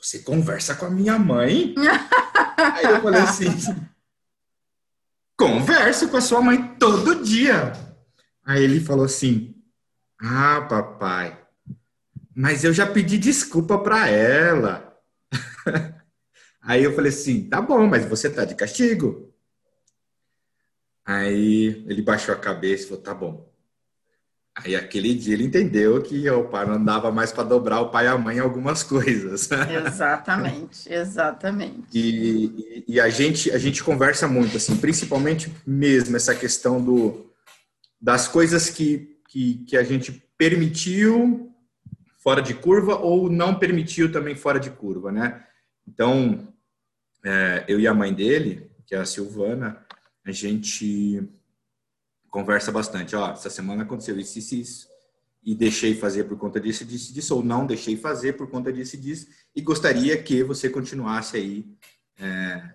[0.00, 1.74] Você conversa com a minha mãe?
[2.56, 3.50] Aí eu falei assim,
[5.36, 7.74] converso com a sua mãe todo dia.
[8.42, 9.54] Aí ele falou assim,
[10.18, 11.45] ah, papai,
[12.36, 14.94] mas eu já pedi desculpa para ela.
[16.60, 19.32] Aí eu falei assim, tá bom, mas você tá de castigo.
[21.02, 23.50] Aí ele baixou a cabeça e falou, tá bom.
[24.54, 28.04] Aí aquele dia ele entendeu que o pai não dava mais para dobrar o pai
[28.04, 29.48] e a mãe em algumas coisas.
[29.86, 31.86] Exatamente, exatamente.
[31.92, 37.30] E, e, e, a gente a gente conversa muito assim, principalmente mesmo essa questão do
[38.00, 41.54] das coisas que, que, que a gente permitiu
[42.26, 45.46] fora de curva ou não permitiu também fora de curva, né?
[45.86, 46.52] Então
[47.24, 49.86] é, eu e a mãe dele, que é a Silvana,
[50.24, 51.22] a gente
[52.28, 53.14] conversa bastante.
[53.14, 54.88] Ó, essa semana aconteceu isso, isso, isso.
[55.40, 57.32] E deixei fazer por conta disso, disso, disso.
[57.32, 59.28] Ou não deixei fazer por conta disso, disso.
[59.54, 61.64] E gostaria que você continuasse aí.
[62.18, 62.74] É,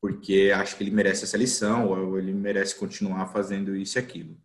[0.00, 4.36] porque acho que ele merece essa lição, ou ele merece continuar fazendo isso e aquilo.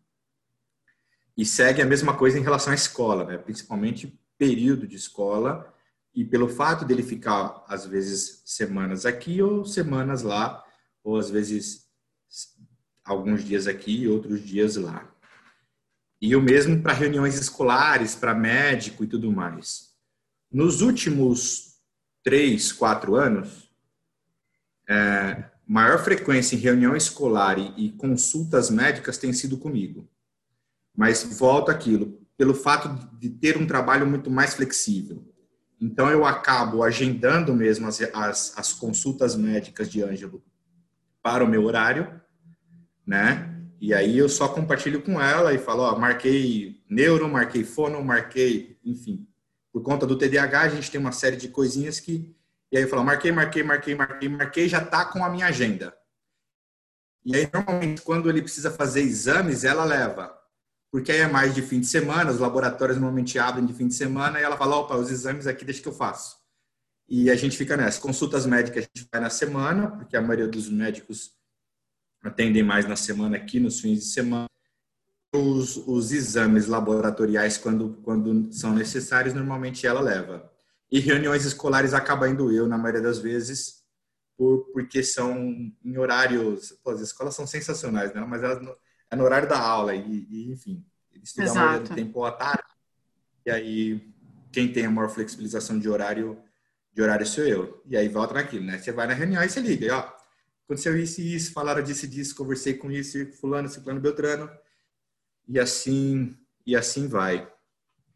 [1.36, 3.38] E segue a mesma coisa em relação à escola, né?
[3.38, 5.74] principalmente período de escola,
[6.14, 10.64] e pelo fato dele ficar, às vezes, semanas aqui ou semanas lá,
[11.04, 11.88] ou às vezes
[13.04, 15.10] alguns dias aqui e outros dias lá.
[16.22, 19.94] E o mesmo para reuniões escolares, para médico e tudo mais.
[20.52, 21.74] Nos últimos
[22.24, 23.70] três, quatro anos,
[24.88, 30.08] é, maior frequência em reunião escolar e, e consultas médicas tem sido comigo.
[30.96, 35.24] Mas volta aquilo, pelo fato de ter um trabalho muito mais flexível.
[35.82, 40.44] Então, eu acabo agendando mesmo as, as, as consultas médicas de Ângelo
[41.22, 42.22] para o meu horário
[43.06, 43.50] né?
[43.80, 48.80] E aí eu só compartilho com ela e falo, ó, marquei neuro, marquei fono, marquei,
[48.84, 49.28] enfim.
[49.72, 52.34] Por conta do TDAH, a gente tem uma série de coisinhas que...
[52.72, 55.94] E aí eu falo, marquei, marquei, marquei, marquei, marquei, já tá com a minha agenda.
[57.26, 60.34] E aí, normalmente, quando ele precisa fazer exames, ela leva.
[60.94, 63.96] Porque aí é mais de fim de semana, os laboratórios normalmente abrem de fim de
[63.96, 66.38] semana, e ela fala, opa, os exames aqui deixa que eu faço.
[67.10, 68.00] E a gente fica nessa.
[68.00, 71.32] Consultas médicas a gente vai na semana, porque a maioria dos médicos
[72.24, 74.46] atendem mais na semana aqui, nos fins de semana.
[75.34, 80.48] Os, os exames laboratoriais, quando, quando são necessários, normalmente ela leva.
[80.92, 83.84] E reuniões escolares acaba indo eu, na maioria das vezes,
[84.38, 85.36] por, porque são
[85.84, 86.72] em horários.
[86.84, 88.24] Pô, as escolas são sensacionais, né?
[88.30, 88.64] Mas elas,
[89.14, 92.32] é no horário da aula, e, e enfim, eles estudam a maioria do tempo à
[92.32, 92.64] tarde.
[93.46, 94.14] E aí,
[94.52, 96.42] quem tem a maior flexibilização de horário,
[96.92, 97.82] de horário sou eu.
[97.86, 98.78] E aí volta naquilo, né?
[98.80, 100.12] Você vai na reunião e você liga, e, ó,
[100.66, 104.50] aconteceu isso e isso, falaram disso e disso, conversei com isso, fulano, ciclano, beltrano,
[105.48, 107.48] e assim, e assim vai.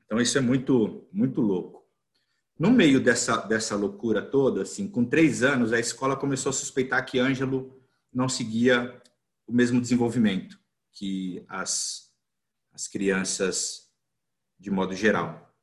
[0.05, 1.85] Então isso é muito, muito louco.
[2.57, 7.05] No meio dessa, dessa loucura toda, assim, com três anos, a escola começou a suspeitar
[7.05, 7.79] que Ângelo
[8.11, 8.99] não seguia
[9.45, 10.57] o mesmo desenvolvimento
[10.97, 12.09] que as,
[12.73, 13.87] as crianças
[14.59, 15.53] de modo geral.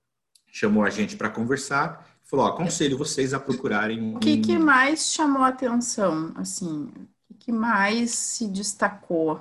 [0.47, 4.15] Chamou a gente para conversar, falou: aconselho vocês a procurarem.
[4.15, 6.93] O que, que mais chamou a atenção, assim,
[7.29, 9.41] o que mais se destacou,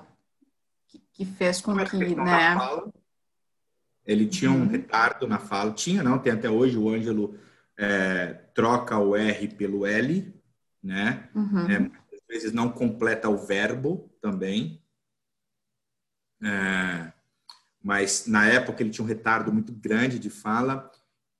[0.87, 2.57] que, que fez com que, né?
[4.03, 4.67] Ele tinha um uhum.
[4.67, 7.37] retardo na fala, tinha, não, tem até hoje o Ângelo
[7.77, 10.33] é, troca o R pelo L,
[10.81, 11.29] né?
[11.35, 11.69] Uhum.
[11.69, 14.82] É, às vezes não completa o verbo também.
[16.43, 17.11] É,
[17.81, 20.91] mas na época ele tinha um retardo muito grande de fala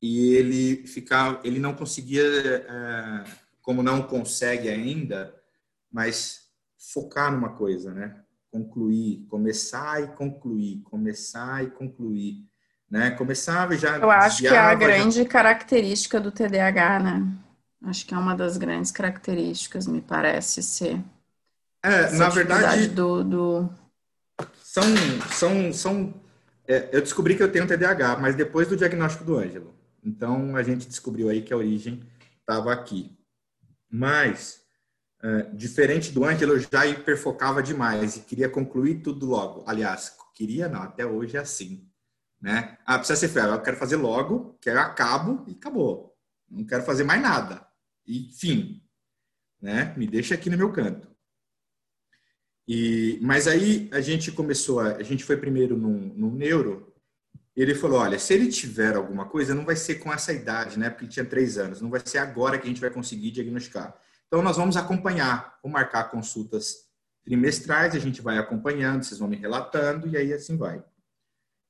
[0.02, 3.24] e ele ficava, ele não conseguia, é,
[3.62, 5.34] como não consegue ainda,
[5.92, 6.48] mas
[6.94, 8.18] focar numa coisa, né?
[8.52, 12.46] Concluir, começar e concluir, começar e concluir
[12.94, 13.10] né?
[13.10, 13.98] Começava já.
[13.98, 15.26] Eu acho que é a grande já...
[15.26, 17.28] característica do TDAH, né?
[17.86, 21.02] Acho que é uma das grandes características, me parece ser.
[21.82, 22.88] É, na verdade.
[22.90, 23.70] Do, do...
[24.74, 24.84] São.
[25.32, 26.22] são, são
[26.68, 29.76] é, eu descobri que eu tenho TDAH, mas depois do diagnóstico do Ângelo.
[30.04, 32.02] Então a gente descobriu aí que a origem
[32.40, 33.18] estava aqui.
[33.90, 34.62] Mas,
[35.22, 39.64] é, diferente do Ângelo, eu já hiperfocava demais e queria concluir tudo logo.
[39.68, 41.88] Aliás, queria não, até hoje é assim
[42.44, 42.78] né?
[42.86, 46.14] Ah, precisa ser fera, eu quero fazer logo, que eu acabo e acabou.
[46.50, 47.66] Não quero fazer mais nada.
[48.06, 48.84] E fim,
[49.62, 49.94] né?
[49.96, 51.13] Me deixa aqui no meu canto.
[52.68, 56.94] E, mas aí a gente começou, a, a gente foi primeiro no, neuro,
[57.56, 60.90] ele falou, olha, se ele tiver alguma coisa, não vai ser com essa idade, né?
[60.90, 63.96] Porque ele tinha três anos, não vai ser agora que a gente vai conseguir diagnosticar.
[64.28, 66.88] Então nós vamos acompanhar, vou marcar consultas
[67.24, 70.84] trimestrais, a gente vai acompanhando, vocês vão me relatando e aí assim vai.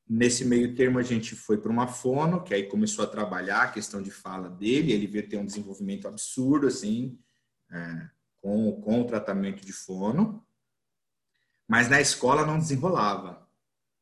[0.08, 3.72] Nesse meio termo, a gente foi para uma fono, que aí começou a trabalhar a
[3.72, 4.92] questão de fala dele.
[4.92, 7.18] Ele veio ter um desenvolvimento absurdo, assim,
[7.72, 8.10] é,
[8.42, 10.43] com, com o tratamento de fono.
[11.68, 13.48] Mas na escola não desenrolava.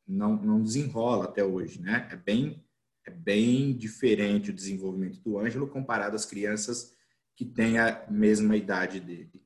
[0.07, 2.07] Não, não desenrola até hoje, né?
[2.11, 2.63] É bem,
[3.05, 6.95] é bem diferente o desenvolvimento do Ângelo comparado às crianças
[7.35, 9.41] que têm a mesma idade dele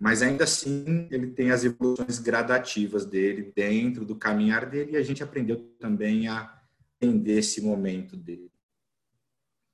[0.00, 5.02] mas ainda assim ele tem as evoluções gradativas dele dentro do caminhar dele e a
[5.02, 6.58] gente aprendeu também a
[7.02, 8.50] entender esse momento dele,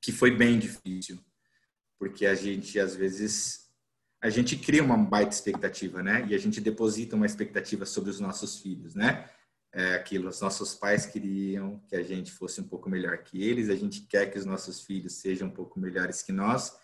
[0.03, 1.20] que foi bem difícil,
[1.96, 3.65] porque a gente às vezes
[4.22, 6.26] a gente cria uma baita expectativa, né?
[6.29, 9.29] E a gente deposita uma expectativa sobre os nossos filhos, né?
[9.72, 13.68] É aquilo, os nossos pais queriam que a gente fosse um pouco melhor que eles,
[13.68, 16.74] a gente quer que os nossos filhos sejam um pouco melhores que nós,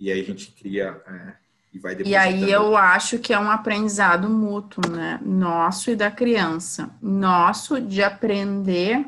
[0.00, 1.36] e aí a gente cria é,
[1.72, 5.20] e vai E aí eu acho que é um aprendizado mútuo, né?
[5.22, 6.90] Nosso e da criança.
[7.00, 9.06] Nosso de aprender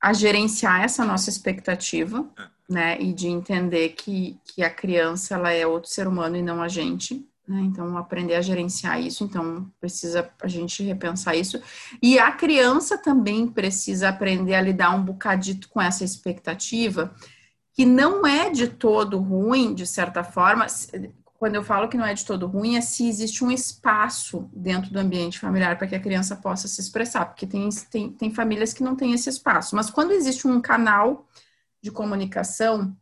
[0.00, 2.59] a gerenciar essa nossa expectativa, é.
[2.70, 2.96] Né?
[3.00, 6.68] E de entender que, que a criança ela é outro ser humano e não a
[6.68, 7.26] gente.
[7.46, 7.62] Né?
[7.62, 11.60] Então, aprender a gerenciar isso, então precisa a gente repensar isso.
[12.00, 17.12] E a criança também precisa aprender a lidar um bocadito com essa expectativa,
[17.74, 20.64] que não é de todo ruim, de certa forma,
[21.24, 24.92] quando eu falo que não é de todo ruim, é se existe um espaço dentro
[24.92, 28.72] do ambiente familiar para que a criança possa se expressar, porque tem, tem, tem famílias
[28.72, 29.74] que não têm esse espaço.
[29.74, 31.26] Mas quando existe um canal
[31.82, 32.96] de comunicação,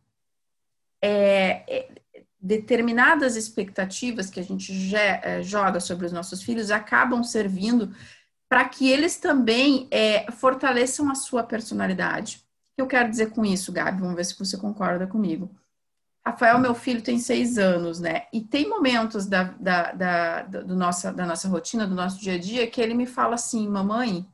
[1.01, 1.91] é, é,
[2.39, 7.93] determinadas expectativas que a gente é, joga sobre os nossos filhos acabam servindo
[8.47, 12.37] para que eles também é, fortaleçam a sua personalidade.
[12.37, 13.99] O que eu quero dizer com isso, Gabi?
[13.99, 15.53] Vamos ver se você concorda comigo
[16.25, 18.27] Rafael, meu filho, tem seis anos, né?
[18.31, 22.37] E tem momentos da, da, da, do nossa, da nossa rotina, do nosso dia a
[22.37, 24.27] dia, que ele me fala assim, mamãe,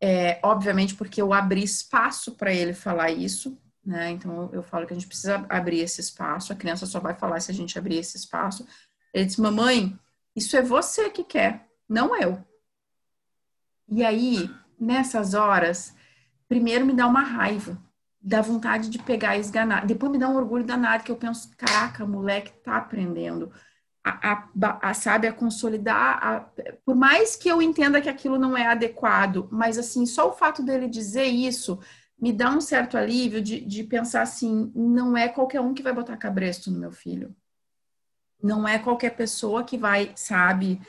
[0.00, 4.10] é, obviamente porque eu abri espaço para ele falar isso, né?
[4.10, 7.40] Então eu falo que a gente precisa abrir esse espaço, a criança só vai falar
[7.40, 8.66] se a gente abrir esse espaço.
[9.12, 9.98] Ele disse, mamãe,
[10.34, 12.44] Isso é você que quer, não eu.
[13.88, 15.94] E aí, nessas horas,
[16.48, 17.76] primeiro me dá uma raiva,
[18.20, 19.84] dá vontade de pegar e esganar.
[19.84, 23.52] Depois me dá um orgulho danado que eu penso, caraca, moleque tá aprendendo.
[24.02, 26.40] A, a, a, sabe, a consolidar, a,
[26.86, 30.62] por mais que eu entenda que aquilo não é adequado, mas assim, só o fato
[30.62, 31.78] dele dizer isso
[32.20, 35.92] me dá um certo alívio de, de pensar assim, não é qualquer um que vai
[35.92, 37.34] botar cabresto no meu filho.
[38.42, 40.80] Não é qualquer pessoa que vai, sabe?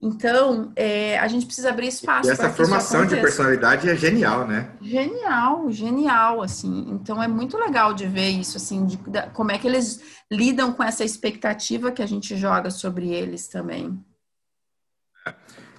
[0.00, 2.28] Então, é, a gente precisa abrir espaço.
[2.28, 4.70] E essa formação de personalidade é genial, né?
[4.80, 6.86] Genial, genial, assim.
[6.90, 10.72] Então, é muito legal de ver isso, assim, de, de, como é que eles lidam
[10.72, 13.98] com essa expectativa que a gente joga sobre eles também.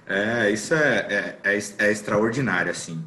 [0.06, 3.02] É, isso é, é, é, é extraordinário, assim.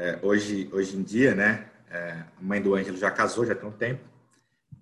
[0.00, 3.68] É, hoje, hoje em dia, né, é, a mãe do Ângelo já casou, já tem
[3.68, 4.00] um tempo,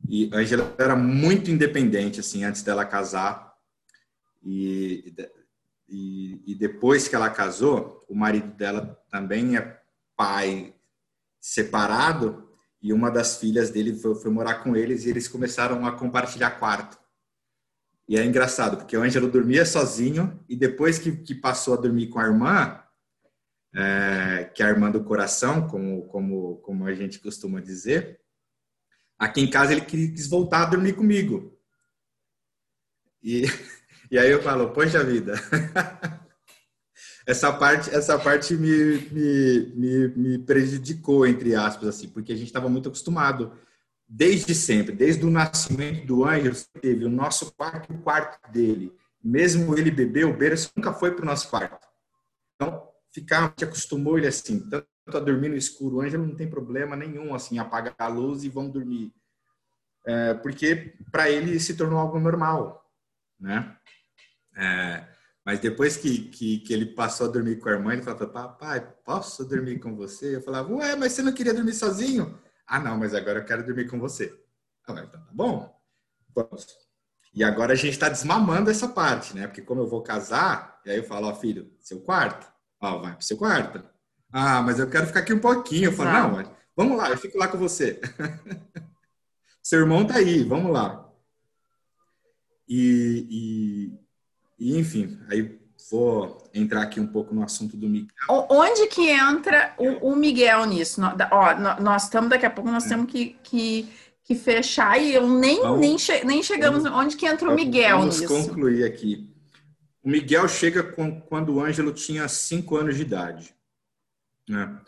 [0.08, 3.56] e a Ângela era muito independente, assim, antes dela casar,
[4.44, 5.12] e
[5.88, 9.80] e, e, depois que ela casou, o marido dela também é
[10.16, 10.74] pai
[11.40, 12.48] separado.
[12.82, 16.50] E uma das filhas dele foi, foi, morar com eles e eles começaram a compartilhar
[16.58, 16.98] quarto.
[18.08, 22.08] E é engraçado, porque o Ângelo dormia sozinho e depois que, que passou a dormir
[22.08, 22.80] com a irmã,
[23.76, 28.20] é, que é a irmã do coração, como, como, como a gente costuma dizer,
[29.18, 31.56] aqui em casa ele quis voltar a dormir comigo.
[33.22, 33.44] E
[34.10, 35.34] E aí eu falo, poxa vida,
[37.26, 42.46] essa parte, essa parte me, me, me, me, prejudicou, entre aspas, assim, porque a gente
[42.46, 43.52] estava muito acostumado,
[44.08, 48.92] desde sempre, desde o nascimento do Ângelo, teve o nosso quarto e o quarto dele.
[49.22, 51.84] Mesmo ele bebeu, o berço nunca foi para o nosso quarto.
[52.54, 56.48] Então, ficar, gente acostumou ele assim, tanto a dormir no escuro, o Ângelo não tem
[56.48, 59.12] problema nenhum, assim, apagar a luz e vão dormir.
[60.04, 62.84] É, porque para ele se tornou algo normal,
[63.40, 63.76] né?
[64.56, 65.08] É,
[65.44, 68.80] mas depois que, que, que, ele passou a dormir com a irmã, ele falou: Papai,
[69.04, 70.36] posso dormir com você?
[70.36, 72.38] Eu falava: Ué, mas você não queria dormir sozinho?
[72.66, 74.32] Ah, não, mas agora eu quero dormir com você.
[74.86, 75.74] Ah, então tá bom.
[76.34, 76.66] Vamos.
[77.34, 79.46] E agora a gente está desmamando essa parte, né?
[79.46, 82.55] Porque como eu vou casar, e aí eu falo: Ó, filho, seu quarto.
[82.80, 83.82] Ó, vai pro seu quarto.
[84.32, 85.86] Ah, mas eu quero ficar aqui um pouquinho.
[85.86, 88.00] Eu falo: Não, vamos lá, eu fico lá com você.
[89.62, 91.06] seu irmão tá aí, vamos lá.
[92.68, 93.92] E,
[94.58, 95.58] e, e, enfim, aí
[95.90, 98.10] vou entrar aqui um pouco no assunto do Miguel.
[98.28, 101.00] Onde que entra o, o Miguel nisso?
[101.00, 102.88] Ó, nós estamos, daqui a pouco, nós é.
[102.88, 103.88] temos que, que,
[104.24, 106.82] que, fechar e eu nem, vamos, nem, che nem chegamos.
[106.82, 108.32] Vamos, onde que entra o Miguel vamos nisso?
[108.32, 109.35] Vamos concluir aqui.
[110.06, 113.52] O Miguel chega com, quando o Ângelo tinha cinco anos de idade.
[114.48, 114.80] Né?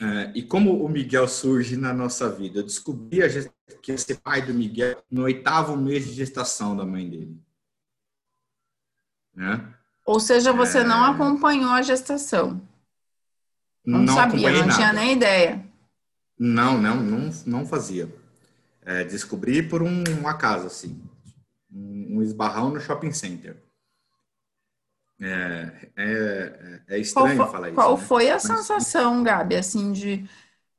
[0.00, 2.60] É, e como o Miguel surge na nossa vida?
[2.60, 3.18] Eu descobri
[3.82, 7.36] que ia ser pai do Miguel no oitavo mês de gestação da mãe dele.
[9.34, 9.74] Né?
[10.06, 10.84] Ou seja, você é...
[10.84, 12.62] não acompanhou a gestação.
[13.84, 14.72] Não, não sabia, não nada.
[14.72, 15.66] tinha nem ideia.
[16.38, 18.08] Não, não, não, não fazia.
[18.82, 21.02] É, descobri por um, um acaso, assim.
[21.68, 23.60] Um, um, esbarrão no shopping center.
[25.20, 27.74] É, é, é estranho qual falar isso.
[27.74, 28.04] Qual né?
[28.04, 30.24] foi a Mas, sensação, Gabi, assim, de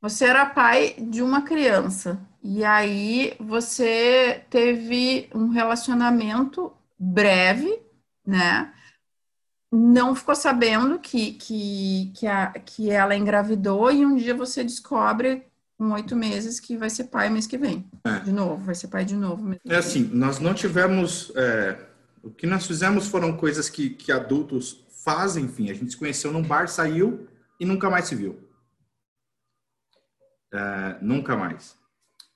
[0.00, 7.80] você era pai de uma criança e aí você teve um relacionamento breve
[8.26, 8.72] né?
[9.70, 15.44] Não ficou sabendo que, que, que, a, que ela engravidou e um dia você descobre
[15.78, 17.88] com oito meses que vai ser pai mês que vem.
[18.04, 18.20] É.
[18.20, 19.56] De novo, vai ser pai de novo.
[19.66, 21.32] É assim, nós não tivemos.
[21.34, 21.91] É,
[22.22, 25.70] o que nós fizemos foram coisas que, que adultos fazem, enfim.
[25.70, 28.48] A gente se conheceu num bar, saiu e nunca mais se viu.
[30.52, 31.76] É, nunca mais.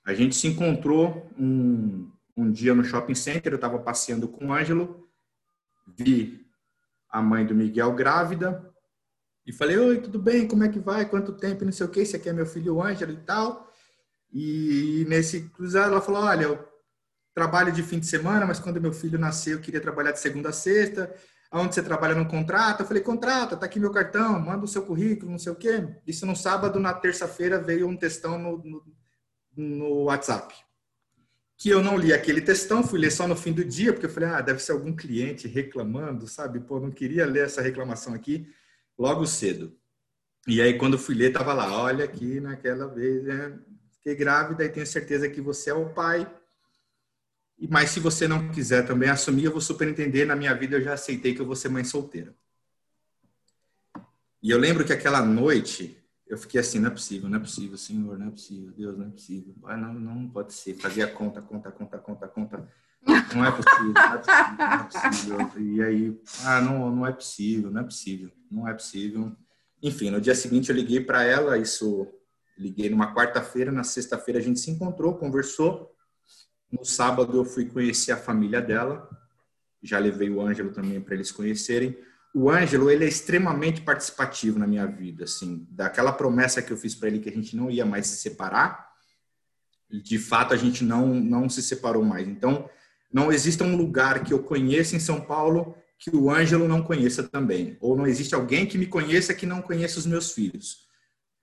[0.04, 4.52] A gente se encontrou um, um dia no shopping center, eu estava passeando com o
[4.52, 5.06] Ângelo
[5.86, 6.44] vi
[7.08, 8.72] a mãe do Miguel grávida
[9.46, 10.48] e falei, oi, tudo bem?
[10.48, 11.08] Como é que vai?
[11.08, 11.64] Quanto tempo?
[11.64, 13.72] Não sei o que, esse aqui é meu filho Ângelo e tal.
[14.32, 16.66] E nesse cruzado ela falou, olha,
[17.36, 20.48] trabalho de fim de semana, mas quando meu filho nasceu eu queria trabalhar de segunda
[20.48, 21.14] a sexta.
[21.50, 22.80] Aonde você trabalha no contrato?
[22.80, 25.86] Eu falei, contrata, tá aqui meu cartão, manda o seu currículo, não sei o quê.
[26.06, 28.84] Isso no sábado, na terça-feira veio um textão no, no,
[29.54, 30.54] no WhatsApp
[31.58, 34.10] que eu não li aquele textão, fui ler só no fim do dia, porque eu
[34.10, 36.60] falei, ah, deve ser algum cliente reclamando, sabe?
[36.60, 38.46] Pô, não queria ler essa reclamação aqui
[38.98, 39.74] logo cedo.
[40.46, 43.58] E aí, quando fui ler, tava lá, olha aqui, naquela vez, né?
[44.06, 46.30] fiquei grávida e tenho certeza que você é o pai.
[47.58, 50.26] Mas se você não quiser também assumir, eu vou super entender.
[50.26, 52.34] Na minha vida, eu já aceitei que eu vou ser mãe solteira.
[54.42, 55.96] E eu lembro que aquela noite,
[56.26, 59.06] eu fiquei assim, não é possível, não é possível, Senhor, não é possível, Deus, não
[59.06, 59.54] é possível.
[59.64, 60.74] Ah, não, não pode ser.
[60.74, 62.68] Fazia conta, conta, conta, conta, conta.
[63.34, 65.64] Não é possível, não é possível, não é possível.
[65.64, 69.36] E aí, ah, não, não é possível, não é possível, não é possível.
[69.82, 72.06] Enfim, no dia seguinte eu liguei para ela, isso
[72.58, 75.95] liguei numa quarta-feira, na sexta-feira a gente se encontrou, conversou.
[76.70, 79.08] No sábado eu fui conhecer a família dela,
[79.82, 81.96] já levei o Ângelo também para eles conhecerem.
[82.34, 86.94] O Ângelo, ele é extremamente participativo na minha vida, assim, daquela promessa que eu fiz
[86.94, 88.86] para ele que a gente não ia mais se separar,
[89.90, 92.26] de fato a gente não não se separou mais.
[92.26, 92.68] Então,
[93.12, 97.22] não existe um lugar que eu conheça em São Paulo que o Ângelo não conheça
[97.22, 100.85] também, ou não existe alguém que me conheça que não conheça os meus filhos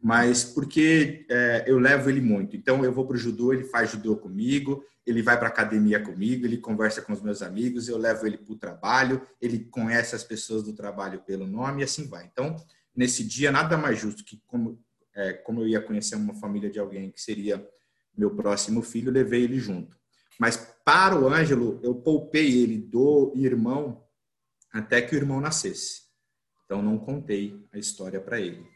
[0.03, 2.57] mas porque é, eu levo ele muito.
[2.57, 6.45] Então, eu vou para o judô, ele faz judô comigo, ele vai para academia comigo,
[6.45, 10.21] ele conversa com os meus amigos, eu levo ele para o trabalho, ele conhece as
[10.21, 12.25] pessoas do trabalho pelo nome e assim vai.
[12.25, 12.57] Então,
[12.93, 14.77] nesse dia, nada mais justo que como,
[15.15, 17.65] é, como eu ia conhecer uma família de alguém que seria
[18.15, 19.97] meu próximo filho, levei ele junto.
[20.37, 24.03] Mas para o Ângelo, eu poupei ele do irmão
[24.69, 26.03] até que o irmão nascesse.
[26.65, 28.72] Então, não contei a história para ele.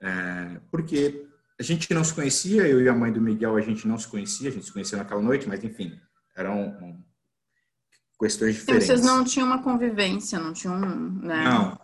[0.00, 1.26] É, porque
[1.58, 4.08] a gente não se conhecia, eu e a mãe do Miguel, a gente não se
[4.08, 5.98] conhecia, a gente se conheceu naquela noite, mas enfim,
[6.36, 7.02] eram um,
[8.18, 8.86] questões diferentes.
[8.86, 11.44] vocês não tinham uma convivência, não tinham, né?
[11.44, 11.80] Não,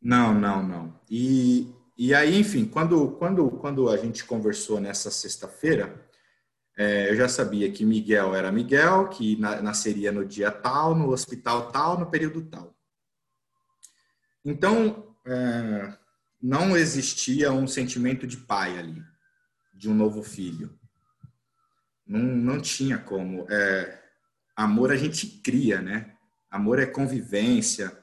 [0.00, 1.00] não, não, não.
[1.10, 6.08] E, e aí, enfim, quando, quando, quando a gente conversou nessa sexta-feira,
[6.76, 11.10] é, eu já sabia que Miguel era Miguel, que na, nasceria no dia tal, no
[11.10, 12.72] hospital tal, no período tal.
[14.44, 15.97] Então, é,
[16.40, 19.02] não existia um sentimento de pai ali,
[19.74, 20.78] de um novo filho.
[22.06, 23.46] Não, não tinha como.
[23.50, 24.02] É,
[24.56, 26.14] amor a gente cria, né?
[26.50, 27.96] Amor é convivência.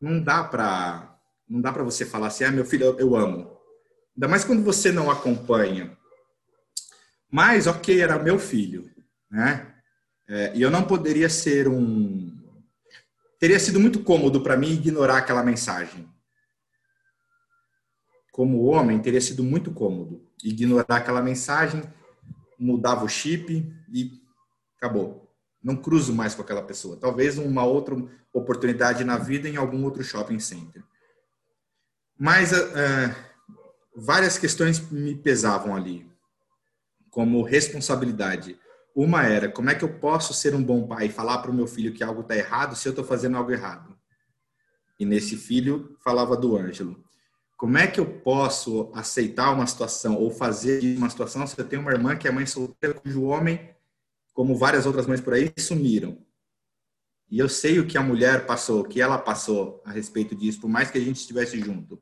[0.00, 1.12] Não dá para
[1.48, 3.56] não dá para você falar assim, ah, meu filho, eu, eu amo.
[4.16, 5.96] Ainda mais quando você não acompanha.
[7.30, 8.90] Mas, ok, era meu filho,
[9.30, 9.72] né?
[10.28, 12.34] É, e eu não poderia ser um.
[13.38, 16.08] Teria sido muito cômodo para mim ignorar aquela mensagem
[18.36, 20.22] como homem, teria sido muito cômodo.
[20.44, 21.82] Ignorar aquela mensagem,
[22.58, 24.20] mudava o chip e
[24.76, 25.34] acabou.
[25.64, 26.98] Não cruzo mais com aquela pessoa.
[26.98, 27.96] Talvez uma outra
[28.34, 30.84] oportunidade na vida em algum outro shopping center.
[32.18, 33.14] Mas uh,
[33.96, 36.06] várias questões me pesavam ali,
[37.08, 38.60] como responsabilidade.
[38.94, 41.54] Uma era, como é que eu posso ser um bom pai e falar para o
[41.54, 43.96] meu filho que algo está errado se eu estou fazendo algo errado?
[45.00, 47.05] E nesse filho falava do Ângelo.
[47.56, 51.80] Como é que eu posso aceitar uma situação ou fazer uma situação se eu tenho
[51.80, 53.74] uma irmã que é mãe solteira, cujo homem,
[54.34, 56.22] como várias outras mães por aí, sumiram?
[57.30, 60.60] E eu sei o que a mulher passou, o que ela passou a respeito disso,
[60.60, 62.00] por mais que a gente estivesse junto.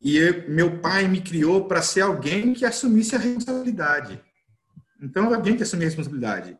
[0.00, 4.22] E eu, meu pai me criou para ser alguém que assumisse a responsabilidade.
[5.00, 6.58] Então, alguém que assumir a responsabilidade.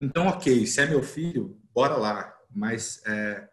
[0.00, 2.34] Então, ok, se é meu filho, bora lá.
[2.50, 3.48] Mas é,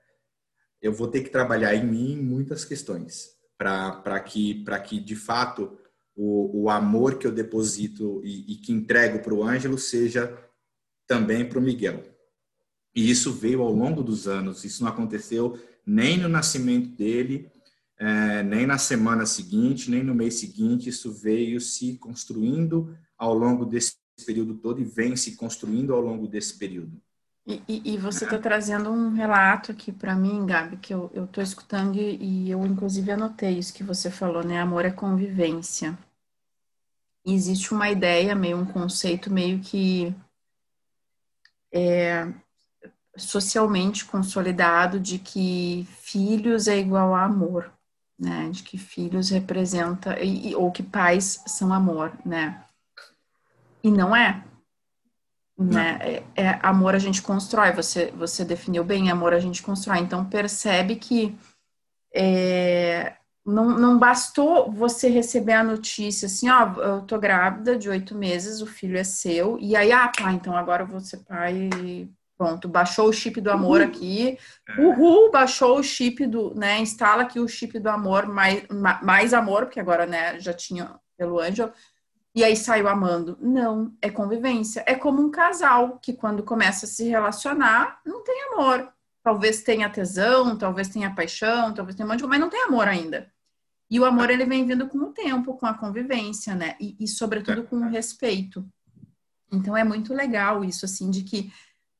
[0.81, 5.77] eu vou ter que trabalhar em mim muitas questões para que, que, de fato,
[6.15, 10.35] o, o amor que eu deposito e, e que entrego para o Ângelo seja
[11.05, 12.03] também para o Miguel.
[12.95, 17.49] E isso veio ao longo dos anos, isso não aconteceu nem no nascimento dele,
[17.97, 23.65] é, nem na semana seguinte, nem no mês seguinte, isso veio se construindo ao longo
[23.65, 26.99] desse período todo e vem se construindo ao longo desse período.
[27.45, 31.43] E, e, e você está trazendo um relato aqui para mim, Gabi, que eu estou
[31.43, 34.59] escutando e, e eu, inclusive, anotei isso que você falou, né?
[34.61, 35.97] Amor é convivência.
[37.25, 40.15] E existe uma ideia, meio um conceito meio que
[41.71, 42.31] é,
[43.15, 47.71] socialmente consolidado de que filhos é igual a amor,
[48.17, 48.49] né?
[48.49, 50.15] De que filhos representa
[50.55, 52.63] ou que pais são amor, né?
[53.83, 54.43] E não é.
[55.57, 56.23] Né?
[56.35, 59.99] É, é, amor a gente constrói, você, você definiu bem, amor a gente constrói.
[59.99, 61.37] Então percebe que
[62.13, 63.13] é,
[63.45, 68.61] não, não bastou você receber a notícia assim, ó, eu tô grávida de oito meses,
[68.61, 72.09] o filho é seu, e aí, ah, tá, então agora eu vou ser pai e
[72.37, 73.87] pronto, baixou o chip do amor uhul.
[73.89, 74.37] aqui,
[74.67, 74.81] é.
[74.81, 78.63] uhul, baixou o chip do, né, instala aqui o chip do amor, mais,
[79.01, 81.71] mais amor, porque agora, né, já tinha pelo Angel,
[82.33, 83.37] e aí saiu amando.
[83.41, 84.83] Não, é convivência.
[84.87, 88.91] É como um casal que quando começa a se relacionar, não tem amor.
[89.23, 92.87] Talvez tenha tesão, talvez tenha paixão, talvez tenha um monte de mas não tem amor
[92.87, 93.31] ainda.
[93.89, 96.75] E o amor ele vem vindo com o tempo, com a convivência, né?
[96.79, 98.65] E, e sobretudo com o respeito.
[99.51, 101.51] Então é muito legal isso, assim, de que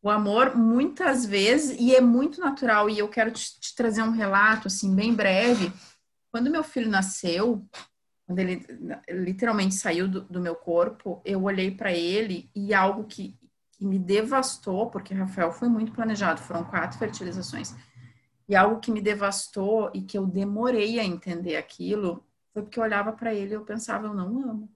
[0.01, 4.11] o amor muitas vezes, e é muito natural, e eu quero te, te trazer um
[4.11, 5.71] relato, assim, bem breve.
[6.31, 7.63] Quando meu filho nasceu,
[8.31, 8.65] quando ele
[9.09, 13.37] literalmente saiu do, do meu corpo, eu olhei para ele e algo que
[13.81, 17.75] que me devastou, porque Rafael foi muito planejado, foram quatro fertilizações.
[18.47, 22.23] E algo que me devastou e que eu demorei a entender aquilo
[22.53, 24.71] foi porque eu olhava para ele e eu pensava, eu não amo.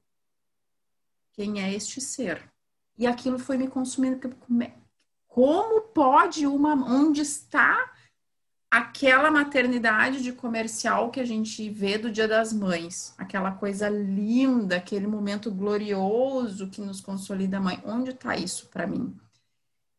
[1.34, 2.51] Quem é este ser?
[2.97, 4.36] E aquilo foi me consumindo.
[5.28, 6.74] Como pode uma.
[6.74, 7.93] Onde está
[8.70, 13.13] aquela maternidade de comercial que a gente vê do Dia das Mães?
[13.18, 17.82] Aquela coisa linda, aquele momento glorioso que nos consolida mãe.
[17.86, 19.16] Onde está isso para mim?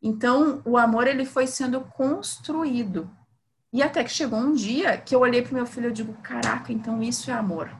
[0.02, 3.10] Então, o amor ele foi sendo construído.
[3.72, 6.72] E até que chegou um dia que eu olhei para meu filho e digo: "Caraca,
[6.72, 7.70] então isso é amor.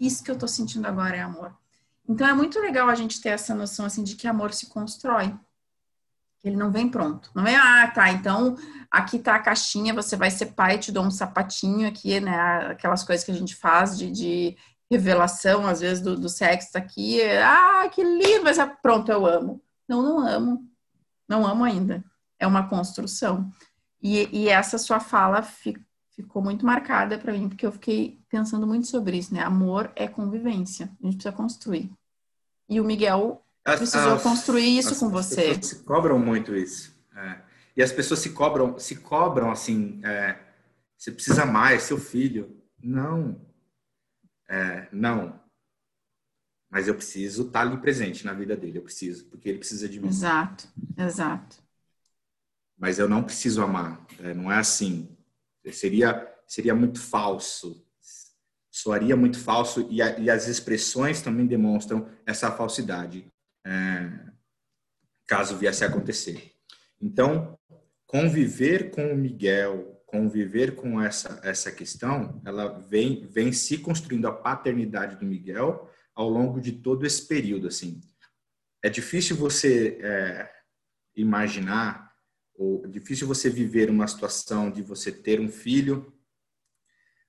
[0.00, 1.54] Isso que eu estou sentindo agora é amor".
[2.08, 5.34] Então é muito legal a gente ter essa noção assim de que amor se constrói.
[6.44, 7.30] Ele não vem pronto.
[7.34, 8.54] Não é, ah, tá, então
[8.90, 12.36] aqui tá a caixinha, você vai ser pai, te dou um sapatinho aqui, né?
[12.70, 14.56] Aquelas coisas que a gente faz de, de
[14.90, 17.20] revelação, às vezes, do, do sexo tá aqui.
[17.22, 19.62] Ah, que lindo, mas é pronto, eu amo.
[19.88, 20.68] Não, não amo.
[21.26, 22.04] Não amo ainda.
[22.38, 23.50] É uma construção.
[24.02, 28.86] E, e essa sua fala ficou muito marcada para mim, porque eu fiquei pensando muito
[28.86, 29.40] sobre isso, né?
[29.40, 31.90] Amor é convivência, a gente precisa construir.
[32.68, 35.40] E o Miguel as, precisou as, construir isso as, com você.
[35.40, 36.94] As pessoas se cobram muito isso.
[37.16, 37.40] É.
[37.76, 40.38] E as pessoas se cobram, se cobram assim, é,
[40.96, 42.56] você precisa mais, seu filho.
[42.82, 43.40] Não.
[44.48, 45.40] É, não.
[46.70, 50.00] Mas eu preciso estar ali presente na vida dele, eu preciso, porque ele precisa de
[50.00, 50.08] mim.
[50.08, 51.62] Exato, exato.
[52.76, 55.08] Mas eu não preciso amar, é, não é assim.
[55.72, 57.80] Seria, seria muito falso.
[58.70, 63.24] Soaria muito falso e, a, e as expressões também demonstram essa falsidade,
[63.64, 64.10] é,
[65.26, 66.52] caso viesse a acontecer.
[67.00, 67.58] Então,
[68.06, 74.32] conviver com o Miguel, conviver com essa, essa questão, ela vem, vem se construindo a
[74.32, 77.66] paternidade do Miguel ao longo de todo esse período.
[77.66, 78.00] Assim.
[78.82, 80.50] É difícil você é,
[81.16, 82.12] imaginar
[82.54, 86.12] ou difícil você viver uma situação de você ter um filho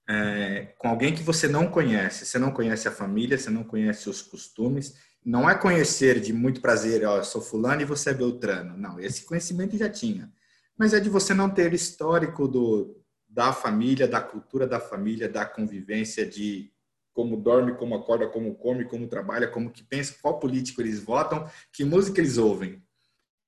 [0.08, 2.26] é, com alguém que você não conhece.
[2.26, 4.96] Você não conhece a família, você não conhece os costumes.
[5.26, 8.78] Não é conhecer de muito prazer, ó, eu sou fulano e você é Beltrano.
[8.78, 10.32] Não, esse conhecimento já tinha.
[10.78, 15.44] Mas é de você não ter histórico do, da família, da cultura da família, da
[15.44, 16.72] convivência, de
[17.12, 21.50] como dorme, como acorda, como come, como trabalha, como que pensa, qual político eles votam,
[21.72, 22.84] que música eles ouvem,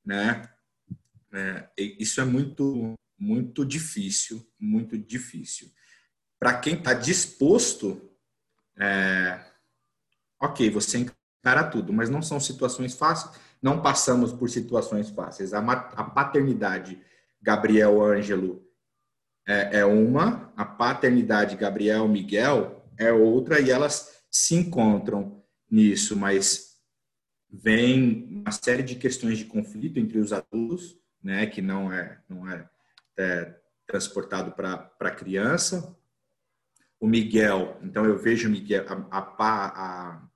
[0.04, 0.50] né?
[1.32, 5.70] É, isso é muito, muito difícil, muito difícil.
[6.40, 8.10] Para quem está disposto,
[8.80, 9.46] é,
[10.42, 11.06] ok, você
[11.40, 13.32] encara tudo, mas não são situações fáceis,
[13.62, 15.54] não passamos por situações fáceis.
[15.54, 17.02] A, a paternidade
[17.42, 18.68] Gabriel Ângelo
[19.48, 26.78] é, é uma, a paternidade Gabriel Miguel é outra, e elas se encontram nisso, mas
[27.50, 32.50] vem uma série de questões de conflito entre os adultos, né, que não é, não
[32.50, 32.70] é,
[33.18, 35.96] é transportado para a criança.
[37.00, 40.27] O Miguel, então eu vejo o Miguel, a, a, a,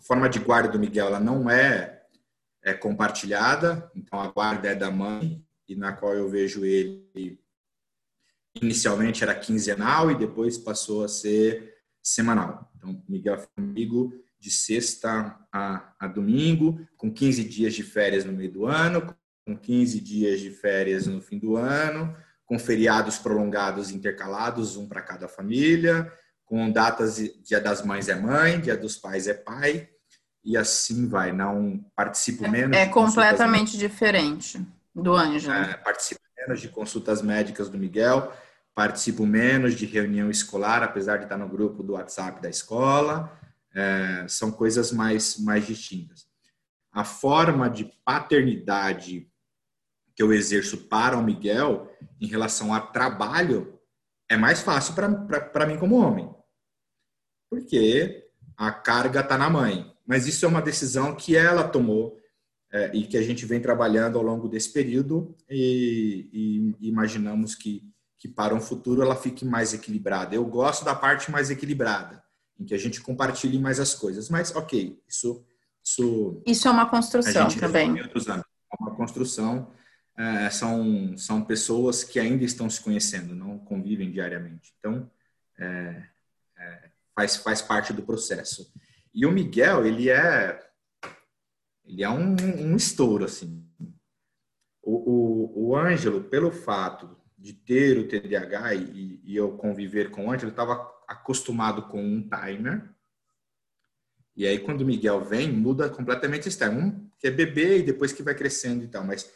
[0.00, 2.02] forma de guarda do Miguel ela não é,
[2.62, 7.38] é compartilhada, então a guarda é da mãe, e na qual eu vejo ele
[8.54, 12.72] inicialmente era quinzenal e depois passou a ser semanal.
[12.76, 18.32] Então, Miguel é comigo de sexta a, a, domingo, com 15 dias de férias no
[18.32, 23.90] meio do ano, com 15 dias de férias no fim do ano, com feriados prolongados
[23.90, 26.10] intercalados, um para cada família,
[26.48, 29.88] com datas Dia das Mães é mãe, Dia dos Pais é pai,
[30.42, 31.30] e assim vai.
[31.30, 32.76] Não participo é, menos.
[32.76, 35.52] É, completamente diferente do Anjo.
[35.52, 38.32] É, participo menos de consultas médicas do Miguel,
[38.74, 43.30] participo menos de reunião escolar, apesar de estar no grupo do WhatsApp da escola.
[43.74, 46.26] É, são coisas mais, mais distintas.
[46.90, 49.30] A forma de paternidade
[50.16, 53.78] que eu exerço para o Miguel em relação a trabalho
[54.30, 56.37] é mais fácil para mim como homem.
[57.50, 58.26] Porque
[58.56, 59.92] a carga está na mãe.
[60.06, 62.18] Mas isso é uma decisão que ela tomou
[62.72, 67.82] é, e que a gente vem trabalhando ao longo desse período e, e, imaginamos que,
[68.18, 70.34] que para um futuro ela fique mais equilibrada.
[70.34, 72.22] Eu gosto da parte mais equilibrada,
[72.58, 74.28] em que a gente compartilhe mais as coisas.
[74.28, 75.44] Mas, ok, isso...
[75.84, 77.98] Isso, isso é uma construção também.
[77.98, 78.04] É
[78.78, 79.72] uma construção
[80.18, 84.74] é, são, são pessoas que ainda estão se conhecendo, não convivem diariamente.
[84.78, 85.08] Então,
[85.56, 86.02] é,
[87.18, 88.72] faz, faz parte do processo.
[89.12, 90.56] E o Miguel, ele é,
[91.84, 93.66] ele é um, um estouro, assim.
[94.80, 100.26] O, o, o Ângelo, pelo fato de ter o TDAH e, e eu conviver com
[100.26, 102.88] o Ângelo, estava acostumado com um timer.
[104.36, 106.78] E aí, quando o Miguel vem, muda completamente esse timer.
[106.78, 109.04] Um que é bebê e depois que vai crescendo e tal.
[109.04, 109.28] Mas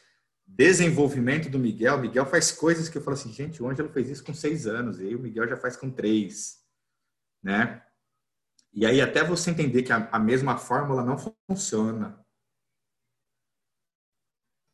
[0.47, 4.23] desenvolvimento do Miguel, Miguel faz coisas que eu falo assim, gente, o Ângelo fez isso
[4.23, 6.62] com seis anos, e aí o Miguel já faz com três,
[7.43, 7.85] né?
[8.73, 11.17] E aí até você entender que a, a mesma fórmula não
[11.49, 12.25] funciona.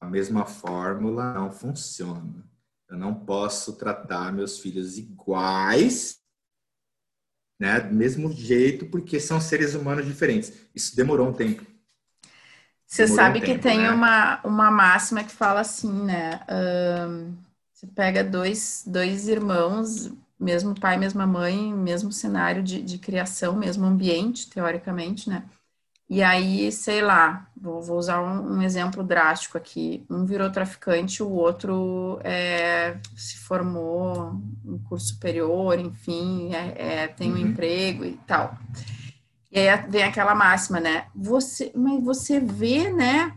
[0.01, 2.49] A mesma fórmula não funciona.
[2.89, 6.23] Eu não posso tratar meus filhos iguais,
[7.61, 10.53] né, do mesmo jeito, porque são seres humanos diferentes.
[10.75, 11.67] Isso demorou um tempo.
[12.87, 13.91] Você demorou sabe um que tempo, tem né?
[13.91, 16.41] uma, uma máxima que fala assim, né?
[16.51, 17.37] Um,
[17.73, 23.87] você pega dois, dois irmãos, mesmo pai, mesma mãe, mesmo cenário de, de criação, mesmo
[23.87, 25.45] ambiente, teoricamente, né?
[26.11, 30.07] E aí, sei lá, vou, vou usar um, um, exemplo drástico aqui.
[30.09, 37.31] Um virou traficante, o outro é, se formou em curso superior, enfim, é, é, tem
[37.31, 37.49] um uhum.
[37.49, 38.57] emprego e tal.
[39.53, 41.07] E aí vem aquela máxima, né?
[41.15, 43.35] Você, mas você vê, né?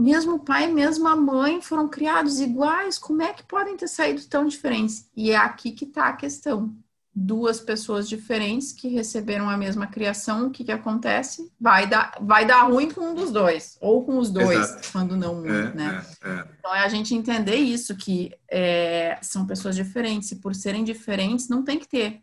[0.00, 4.24] Mesmo o pai, mesmo a mãe foram criados iguais, como é que podem ter saído
[4.26, 5.10] tão diferentes?
[5.14, 6.74] E é aqui que está a questão
[7.14, 11.52] duas pessoas diferentes que receberam a mesma criação, o que, que acontece?
[11.60, 14.88] Vai dar, vai dar ruim com um dos dois, ou com os dois, Exato.
[14.92, 16.06] quando não um, é, né?
[16.22, 16.48] É, é.
[16.58, 21.48] Então é a gente entender isso, que é, são pessoas diferentes, e por serem diferentes,
[21.48, 22.22] não tem que ter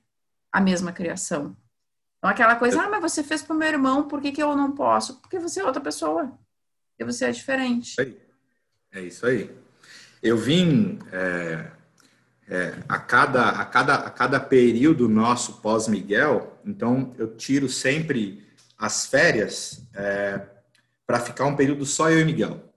[0.51, 1.55] a mesma criação.
[2.17, 4.55] Então aquela coisa, ah, mas você fez para o meu irmão, por que, que eu
[4.55, 5.19] não posso?
[5.19, 6.31] Porque você é outra pessoa,
[6.97, 7.95] porque você é diferente.
[8.91, 9.51] É isso aí.
[10.21, 11.71] Eu vim é,
[12.49, 18.43] é, a, cada, a, cada, a cada período nosso pós-Miguel, então eu tiro sempre
[18.75, 20.41] as férias é,
[21.05, 22.73] para ficar um período só eu e Miguel.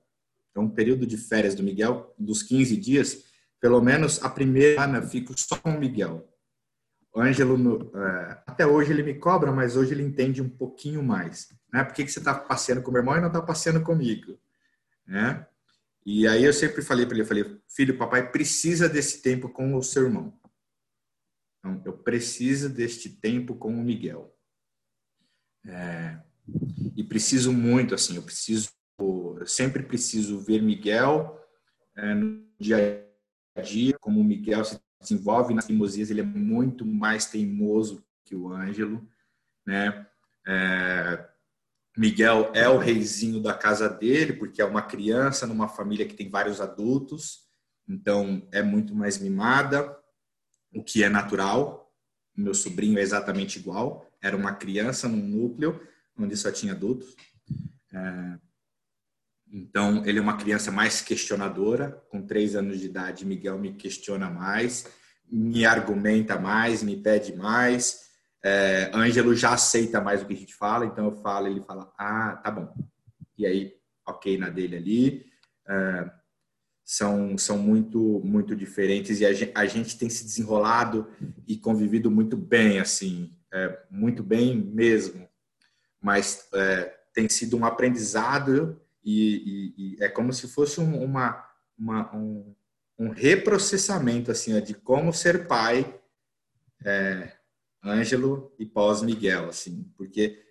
[0.50, 3.24] Então, um período de férias do Miguel, dos 15 dias,
[3.58, 6.29] pelo menos a primeira semana fico só com o Miguel.
[7.12, 11.48] O Ângelo, é, até hoje ele me cobra, mas hoje ele entende um pouquinho mais.
[11.72, 11.82] Né?
[11.82, 14.38] Por que, que você está passeando com o meu irmão e não está passeando comigo?
[15.06, 15.44] Né?
[16.06, 19.74] E aí eu sempre falei para ele, eu falei, filho, papai precisa desse tempo com
[19.74, 20.38] o seu irmão.
[21.58, 24.34] Então, eu preciso deste tempo com o Miguel.
[25.66, 26.18] É,
[26.96, 31.38] e preciso muito, assim, eu preciso, eu sempre preciso ver Miguel
[31.96, 33.06] é, no dia
[33.54, 38.34] a dia, como o Miguel se desenvolve nas teimosias, ele é muito mais teimoso que
[38.34, 39.08] o Ângelo,
[39.66, 40.06] né?
[40.46, 41.26] É,
[41.96, 46.28] Miguel é o reizinho da casa dele, porque é uma criança numa família que tem
[46.28, 47.48] vários adultos,
[47.88, 49.98] então é muito mais mimada,
[50.74, 51.92] o que é natural.
[52.36, 55.80] Meu sobrinho é exatamente igual, era uma criança num núcleo
[56.16, 57.16] onde só tinha adultos.
[57.92, 58.38] É...
[59.52, 62.02] Então, ele é uma criança mais questionadora.
[62.08, 64.86] Com três anos de idade, Miguel me questiona mais,
[65.28, 68.08] me argumenta mais, me pede mais.
[68.42, 71.92] É, Ângelo já aceita mais o que a gente fala, então eu falo, ele fala,
[71.98, 72.72] ah, tá bom.
[73.36, 73.74] E aí,
[74.06, 75.26] ok na dele ali.
[75.68, 76.10] É,
[76.84, 81.08] são, são muito, muito diferentes e a gente, a gente, tem se desenrolado
[81.46, 85.28] e convivido muito bem, assim, é, muito bem mesmo.
[86.02, 91.44] Mas é, tem sido um aprendizado e, e, e é como se fosse um, uma,
[91.78, 92.54] uma um,
[92.98, 95.98] um, reprocessamento, assim, de como ser pai
[96.84, 97.36] é,
[97.84, 100.44] Ângelo e pós-Miguel, assim, porque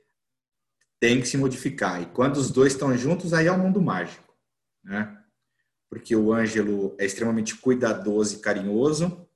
[1.00, 2.02] tem que se modificar.
[2.02, 4.36] E quando os dois estão juntos, aí é o um mundo mágico,
[4.84, 5.16] né?
[5.90, 9.28] Porque o Ângelo é extremamente cuidadoso e carinhoso,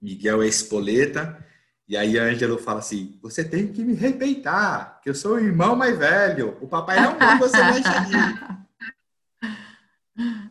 [0.00, 1.44] Miguel é espoleta,
[1.88, 5.76] e aí Ângelo fala assim: você tem que me respeitar, que eu sou o irmão
[5.76, 8.14] mais velho, o papai não manda você mais aqui.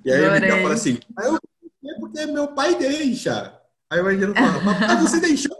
[0.05, 0.39] E aí Adorei.
[0.39, 1.39] o Miguel fala assim: ah, eu
[1.99, 3.59] porque meu pai deixa.
[3.89, 5.57] Aí o Ângelo fala: papai, você deixou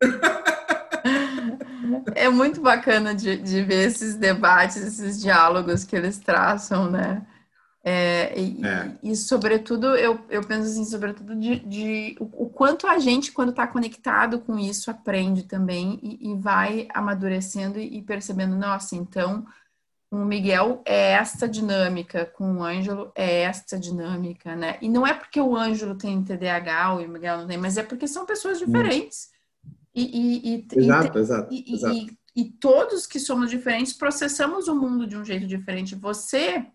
[2.14, 7.26] é muito bacana de, de ver esses debates, esses diálogos que eles traçam, né?
[7.86, 8.96] É, e, é.
[9.02, 13.50] e, sobretudo, eu, eu penso assim, sobretudo de, de o, o, quanto a gente, quando
[13.50, 19.44] está conectado com isso, aprende também e, e vai amadurecendo e, percebendo, nossa, então,
[20.08, 24.78] com o Miguel é esta dinâmica, com o Ângelo é esta dinâmica, né?
[24.80, 27.82] E não é porque o Ângelo tem TDAH ou o Miguel não tem, mas é
[27.82, 29.28] porque são pessoas diferentes.
[29.94, 32.16] E, e, e, exato, exato, exato.
[32.34, 35.94] E, todos que somos diferentes processamos o mundo de um jeito diferente.
[35.94, 36.66] Você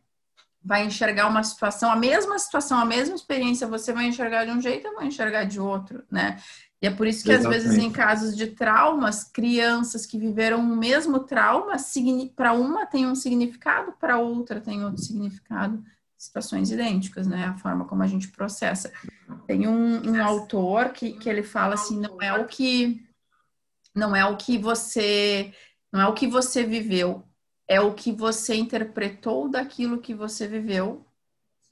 [0.64, 4.62] vai enxergar uma situação, a mesma situação, a mesma experiência, você vai enxergar de um
[4.62, 6.38] jeito, eu vou enxergar de outro, né?
[6.82, 7.57] E é por isso que, Exatamente.
[7.57, 11.76] às vezes, em casos de traumas, crianças que viveram o mesmo trauma,
[12.36, 15.84] para uma tem um significado, para outra tem outro significado.
[16.18, 17.45] Situações idênticas, né?
[17.45, 18.91] A forma como a gente processa.
[19.45, 23.05] Tem um, um autor que, que ele fala assim: não é o que
[23.95, 25.53] não é o que você
[25.91, 27.24] não é o que você viveu,
[27.70, 31.05] é o que você interpretou daquilo que você viveu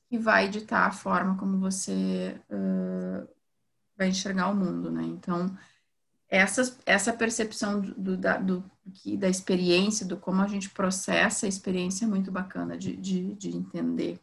[0.08, 3.28] que vai ditar a forma como você uh,
[3.98, 5.04] vai enxergar o mundo, né?
[5.04, 5.58] Então,
[6.30, 8.64] essa, essa percepção do, da, do,
[9.18, 13.58] da experiência, do como a gente processa a experiência é muito bacana de, de, de
[13.58, 14.20] entender.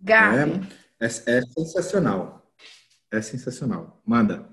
[0.00, 0.68] Gabi.
[0.98, 2.52] É, é, é sensacional.
[3.10, 4.02] É sensacional.
[4.04, 4.48] Manda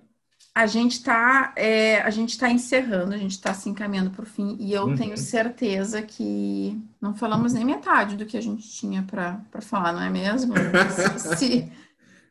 [0.57, 4.25] a gente está é, a gente está encerrando, a gente está se encaminhando para o
[4.25, 4.95] fim e eu uhum.
[4.95, 10.01] tenho certeza que não falamos nem metade do que a gente tinha para falar, não
[10.01, 10.55] é mesmo?
[11.19, 11.71] se, se,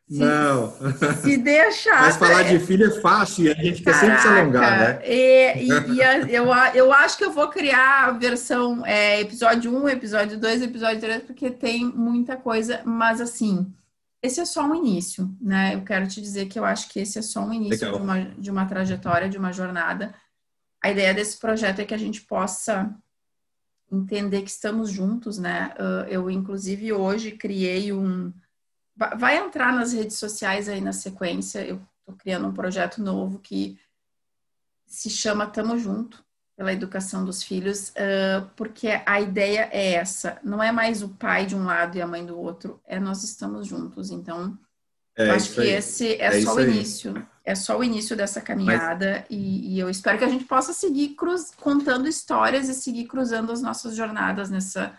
[0.09, 0.73] não.
[1.21, 2.01] Se deixar.
[2.01, 4.99] Mas falar de filho é fácil e a gente quer sempre se alongar, né?
[5.05, 9.73] E, e, e a, eu, eu acho que eu vou criar a versão é, episódio
[9.73, 13.73] 1, episódio 2, episódio 3, porque tem muita coisa, mas assim
[14.27, 15.73] esse é só um início, né?
[15.75, 18.23] Eu quero te dizer que eu acho que esse é só um início de uma,
[18.23, 20.13] de uma trajetória, de uma jornada.
[20.83, 22.95] A ideia desse projeto é que a gente possa
[23.91, 25.73] entender que estamos juntos, né?
[25.77, 28.31] Ah, eu, inclusive, hoje criei um.
[28.95, 31.65] Vai entrar nas redes sociais aí na sequência.
[31.65, 33.79] Eu estou criando um projeto novo que
[34.85, 36.26] se chama Tamo Junto
[36.57, 41.45] pela educação dos filhos, uh, porque a ideia é essa, não é mais o pai
[41.45, 44.09] de um lado e a mãe do outro, é nós estamos juntos.
[44.09, 44.57] Então,
[45.15, 45.69] é, eu acho que aí.
[45.69, 47.23] esse é, é só o início, aí.
[47.45, 49.25] é só o início dessa caminhada Mas...
[49.29, 53.51] e, e, eu espero que a gente possa seguir cruz, contando histórias e seguir cruzando
[53.51, 54.97] as nossas jornadas nessa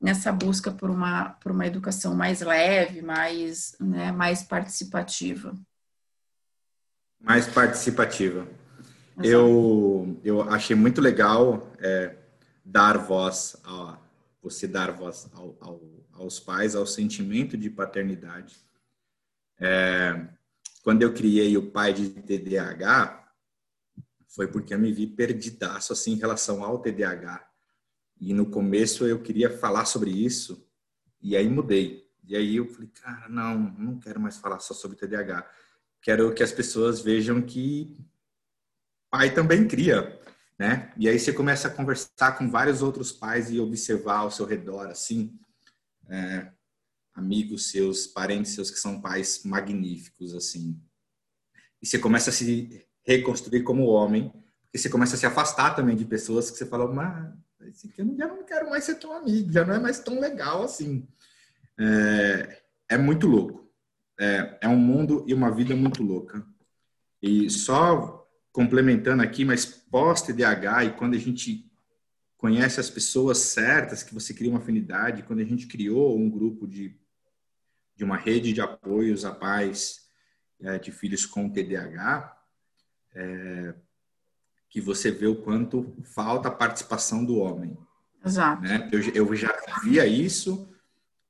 [0.00, 5.54] nessa busca por uma por uma educação mais leve, mais né, mais participativa.
[7.20, 8.48] Mais participativa.
[9.22, 12.16] Eu, eu achei muito legal é,
[12.64, 13.98] dar voz, a,
[14.42, 15.80] você dar voz ao, ao,
[16.12, 18.56] aos pais, ao sentimento de paternidade.
[19.60, 20.28] É,
[20.82, 23.22] quando eu criei o pai de TDAH,
[24.28, 27.46] foi porque eu me vi perdidaço assim em relação ao TDAH.
[28.18, 30.66] E no começo eu queria falar sobre isso,
[31.20, 32.08] e aí mudei.
[32.24, 35.48] E aí eu falei, cara, não, não quero mais falar só sobre TDAH.
[36.00, 37.96] Quero que as pessoas vejam que
[39.12, 40.18] pai também cria,
[40.58, 40.90] né?
[40.96, 44.86] E aí você começa a conversar com vários outros pais e observar ao seu redor,
[44.86, 45.38] assim,
[46.08, 46.50] é,
[47.14, 50.80] amigos seus, parentes seus que são pais magníficos, assim.
[51.82, 54.32] E você começa a se reconstruir como homem,
[54.72, 58.26] e você começa a se afastar também de pessoas que você fala, mas eu já
[58.26, 61.06] não quero mais ser teu amigo, já não é mais tão legal assim.
[61.78, 63.70] É, é muito louco.
[64.18, 66.46] É, é um mundo e uma vida muito louca.
[67.20, 68.21] E só
[68.52, 71.70] complementando aqui, mas pós-TDAH e quando a gente
[72.36, 76.66] conhece as pessoas certas, que você cria uma afinidade, quando a gente criou um grupo
[76.66, 76.94] de,
[77.96, 80.08] de uma rede de apoios a pais
[80.60, 82.36] é, de filhos com TDAH,
[83.14, 83.74] é,
[84.68, 87.76] que você vê o quanto falta a participação do homem.
[88.24, 88.62] Exato.
[88.62, 88.88] Né?
[88.92, 90.68] Eu, eu já via isso,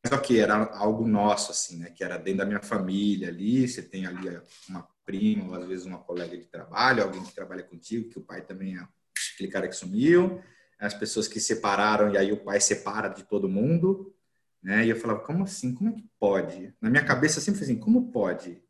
[0.07, 1.91] só que era algo nosso, assim, né?
[1.91, 4.29] Que era dentro da minha família ali, você tem ali
[4.69, 8.23] uma prima, ou às vezes uma colega de trabalho, alguém que trabalha contigo, que o
[8.23, 8.87] pai também é
[9.35, 10.43] aquele cara que sumiu,
[10.79, 14.15] as pessoas que separaram e aí o pai separa de todo mundo,
[14.63, 14.85] né?
[14.87, 15.75] E eu falava, como assim?
[15.75, 16.75] Como é que pode?
[16.81, 18.63] Na minha cabeça sempre foi assim, como pode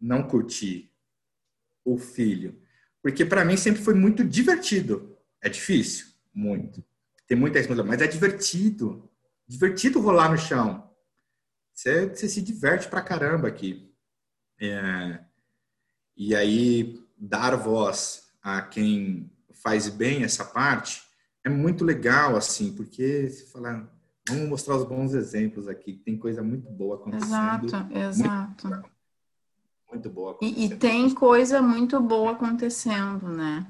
[0.00, 0.92] não curtir
[1.84, 2.60] o filho?
[3.02, 5.18] Porque para mim sempre foi muito divertido.
[5.40, 6.82] É difícil, muito.
[7.26, 9.10] Tem muita responsabilidade, mas é divertido.
[9.46, 10.90] Divertido rolar no chão.
[11.72, 13.92] Você, você se diverte pra caramba aqui.
[14.60, 15.20] É,
[16.16, 21.02] e aí, dar voz a quem faz bem essa parte
[21.44, 23.86] é muito legal, assim, porque se falar,
[24.28, 27.66] vamos mostrar os bons exemplos aqui, tem coisa muito boa acontecendo.
[27.66, 28.68] Exato, exato.
[28.68, 28.90] Muito,
[29.90, 33.66] muito boa e, e, tem coisa muito boa acontecendo, né?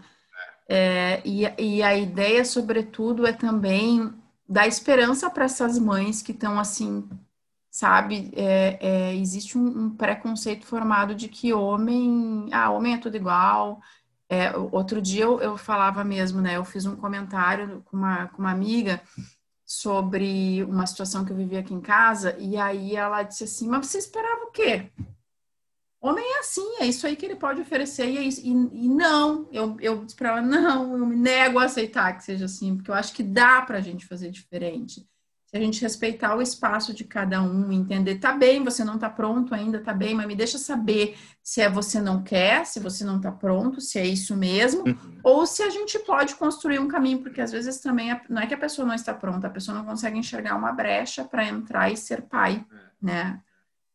[0.69, 4.13] É, e, e a ideia, sobretudo, é também
[4.49, 7.09] dar esperança para essas mães que estão assim
[7.75, 8.31] sabe?
[8.37, 13.81] É, é, existe um, um, preconceito formado de que homem, ah, homem é tudo igual.
[14.29, 16.57] É, outro dia eu, eu, falava mesmo, né?
[16.57, 19.03] Eu fiz um comentário com uma, com uma amiga
[19.67, 23.87] sobre uma situação que eu vivia aqui em casa e aí ela disse assim, mas
[23.87, 24.93] você esperava o quê?
[26.01, 28.41] Homem é assim, é isso aí que ele pode oferecer e é isso.
[28.41, 32.23] E, e não, eu, eu disse para ela, não, eu me nego a aceitar que
[32.23, 35.05] seja assim, porque eu acho que dá para a gente fazer diferente
[35.57, 39.55] a gente respeitar o espaço de cada um, entender, tá bem, você não tá pronto
[39.55, 43.21] ainda, tá bem, mas me deixa saber se é você não quer, se você não
[43.21, 45.21] tá pronto, se é isso mesmo, uhum.
[45.23, 48.47] ou se a gente pode construir um caminho, porque às vezes também é, não é
[48.49, 51.89] que a pessoa não está pronta, a pessoa não consegue enxergar uma brecha para entrar
[51.89, 52.77] e ser pai, é.
[53.01, 53.41] né?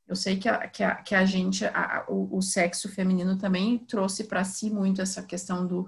[0.07, 3.78] Eu sei que a, que a, que a gente, a, o, o, sexo feminino também
[3.78, 5.88] trouxe para si muito essa questão do,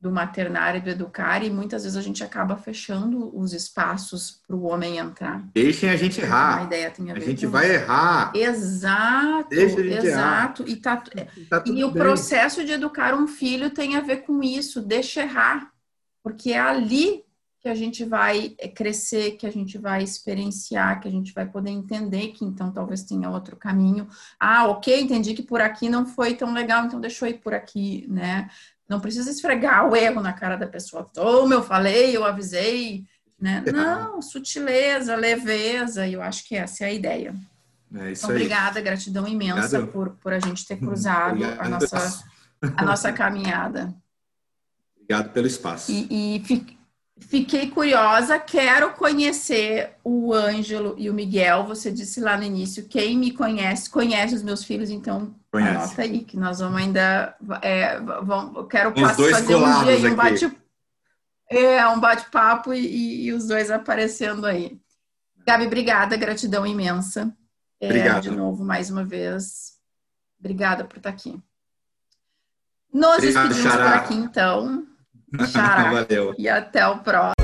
[0.00, 4.54] do maternar e do educar, e muitas vezes a gente acaba fechando os espaços para
[4.54, 5.42] o homem entrar.
[5.52, 6.60] Deixem a gente errar.
[6.60, 7.74] A ideia tem a, a ver gente com vai isso.
[7.74, 8.32] errar.
[8.36, 10.64] Exato, Deixa a gente exato.
[10.68, 10.96] E, tá,
[11.50, 12.00] Tá e o bem.
[12.02, 15.72] processo de educar um filho tem a ver com isso, deixa errar,
[16.22, 17.24] porque é ali
[17.60, 21.44] que a gente vai eh, crescer, que a gente vai experienciar, que a gente vai
[21.44, 24.06] poder entender que então talvez tenha outro caminho.
[24.38, 27.52] Ah, ok, entendi que por aqui não foi tão legal, então deixa eu ir por
[27.52, 28.48] aqui, né?
[28.88, 31.08] Não precisa esfregar o erro na cara da pessoa.
[31.14, 33.04] Como eu falei, eu avisei,
[33.38, 33.62] né?
[33.72, 37.34] Não, sutileza, leveza, e eu acho que essa é a ideia.
[37.94, 38.36] É isso Então, aí.
[38.42, 39.92] obrigada, gratidão imensa Obrigado.
[39.92, 41.60] por, por a gente ter cruzado Obrigado.
[41.60, 42.24] a nossa,
[42.76, 43.94] a nossa caminhada.
[44.96, 45.90] Obrigado pelo espaço.
[45.90, 46.78] E, e fi-
[47.18, 51.64] fiquei curiosa, quero conhecer o Ângelo e o Miguel.
[51.66, 55.76] Você disse lá no início, quem me conhece, conhece os meus filhos, então Conhece.
[55.76, 57.34] anota aí, que nós vamos ainda.
[57.62, 60.58] É, vamos, eu quero fazer um dia aí, um bate.
[61.50, 64.78] É, um bate-papo e, e- os dois aparecendo aí.
[65.46, 67.34] Gabi, obrigada, gratidão imensa.
[67.80, 68.22] É, Obrigado.
[68.24, 69.78] de novo, mais uma vez.
[70.38, 71.40] Obrigada por estar aqui.
[72.92, 73.96] Nos Obrigado, despedimos por Xará.
[73.96, 74.86] aqui, então.
[75.50, 75.90] Xará.
[75.90, 76.34] Valeu.
[76.36, 77.34] E até o próximo.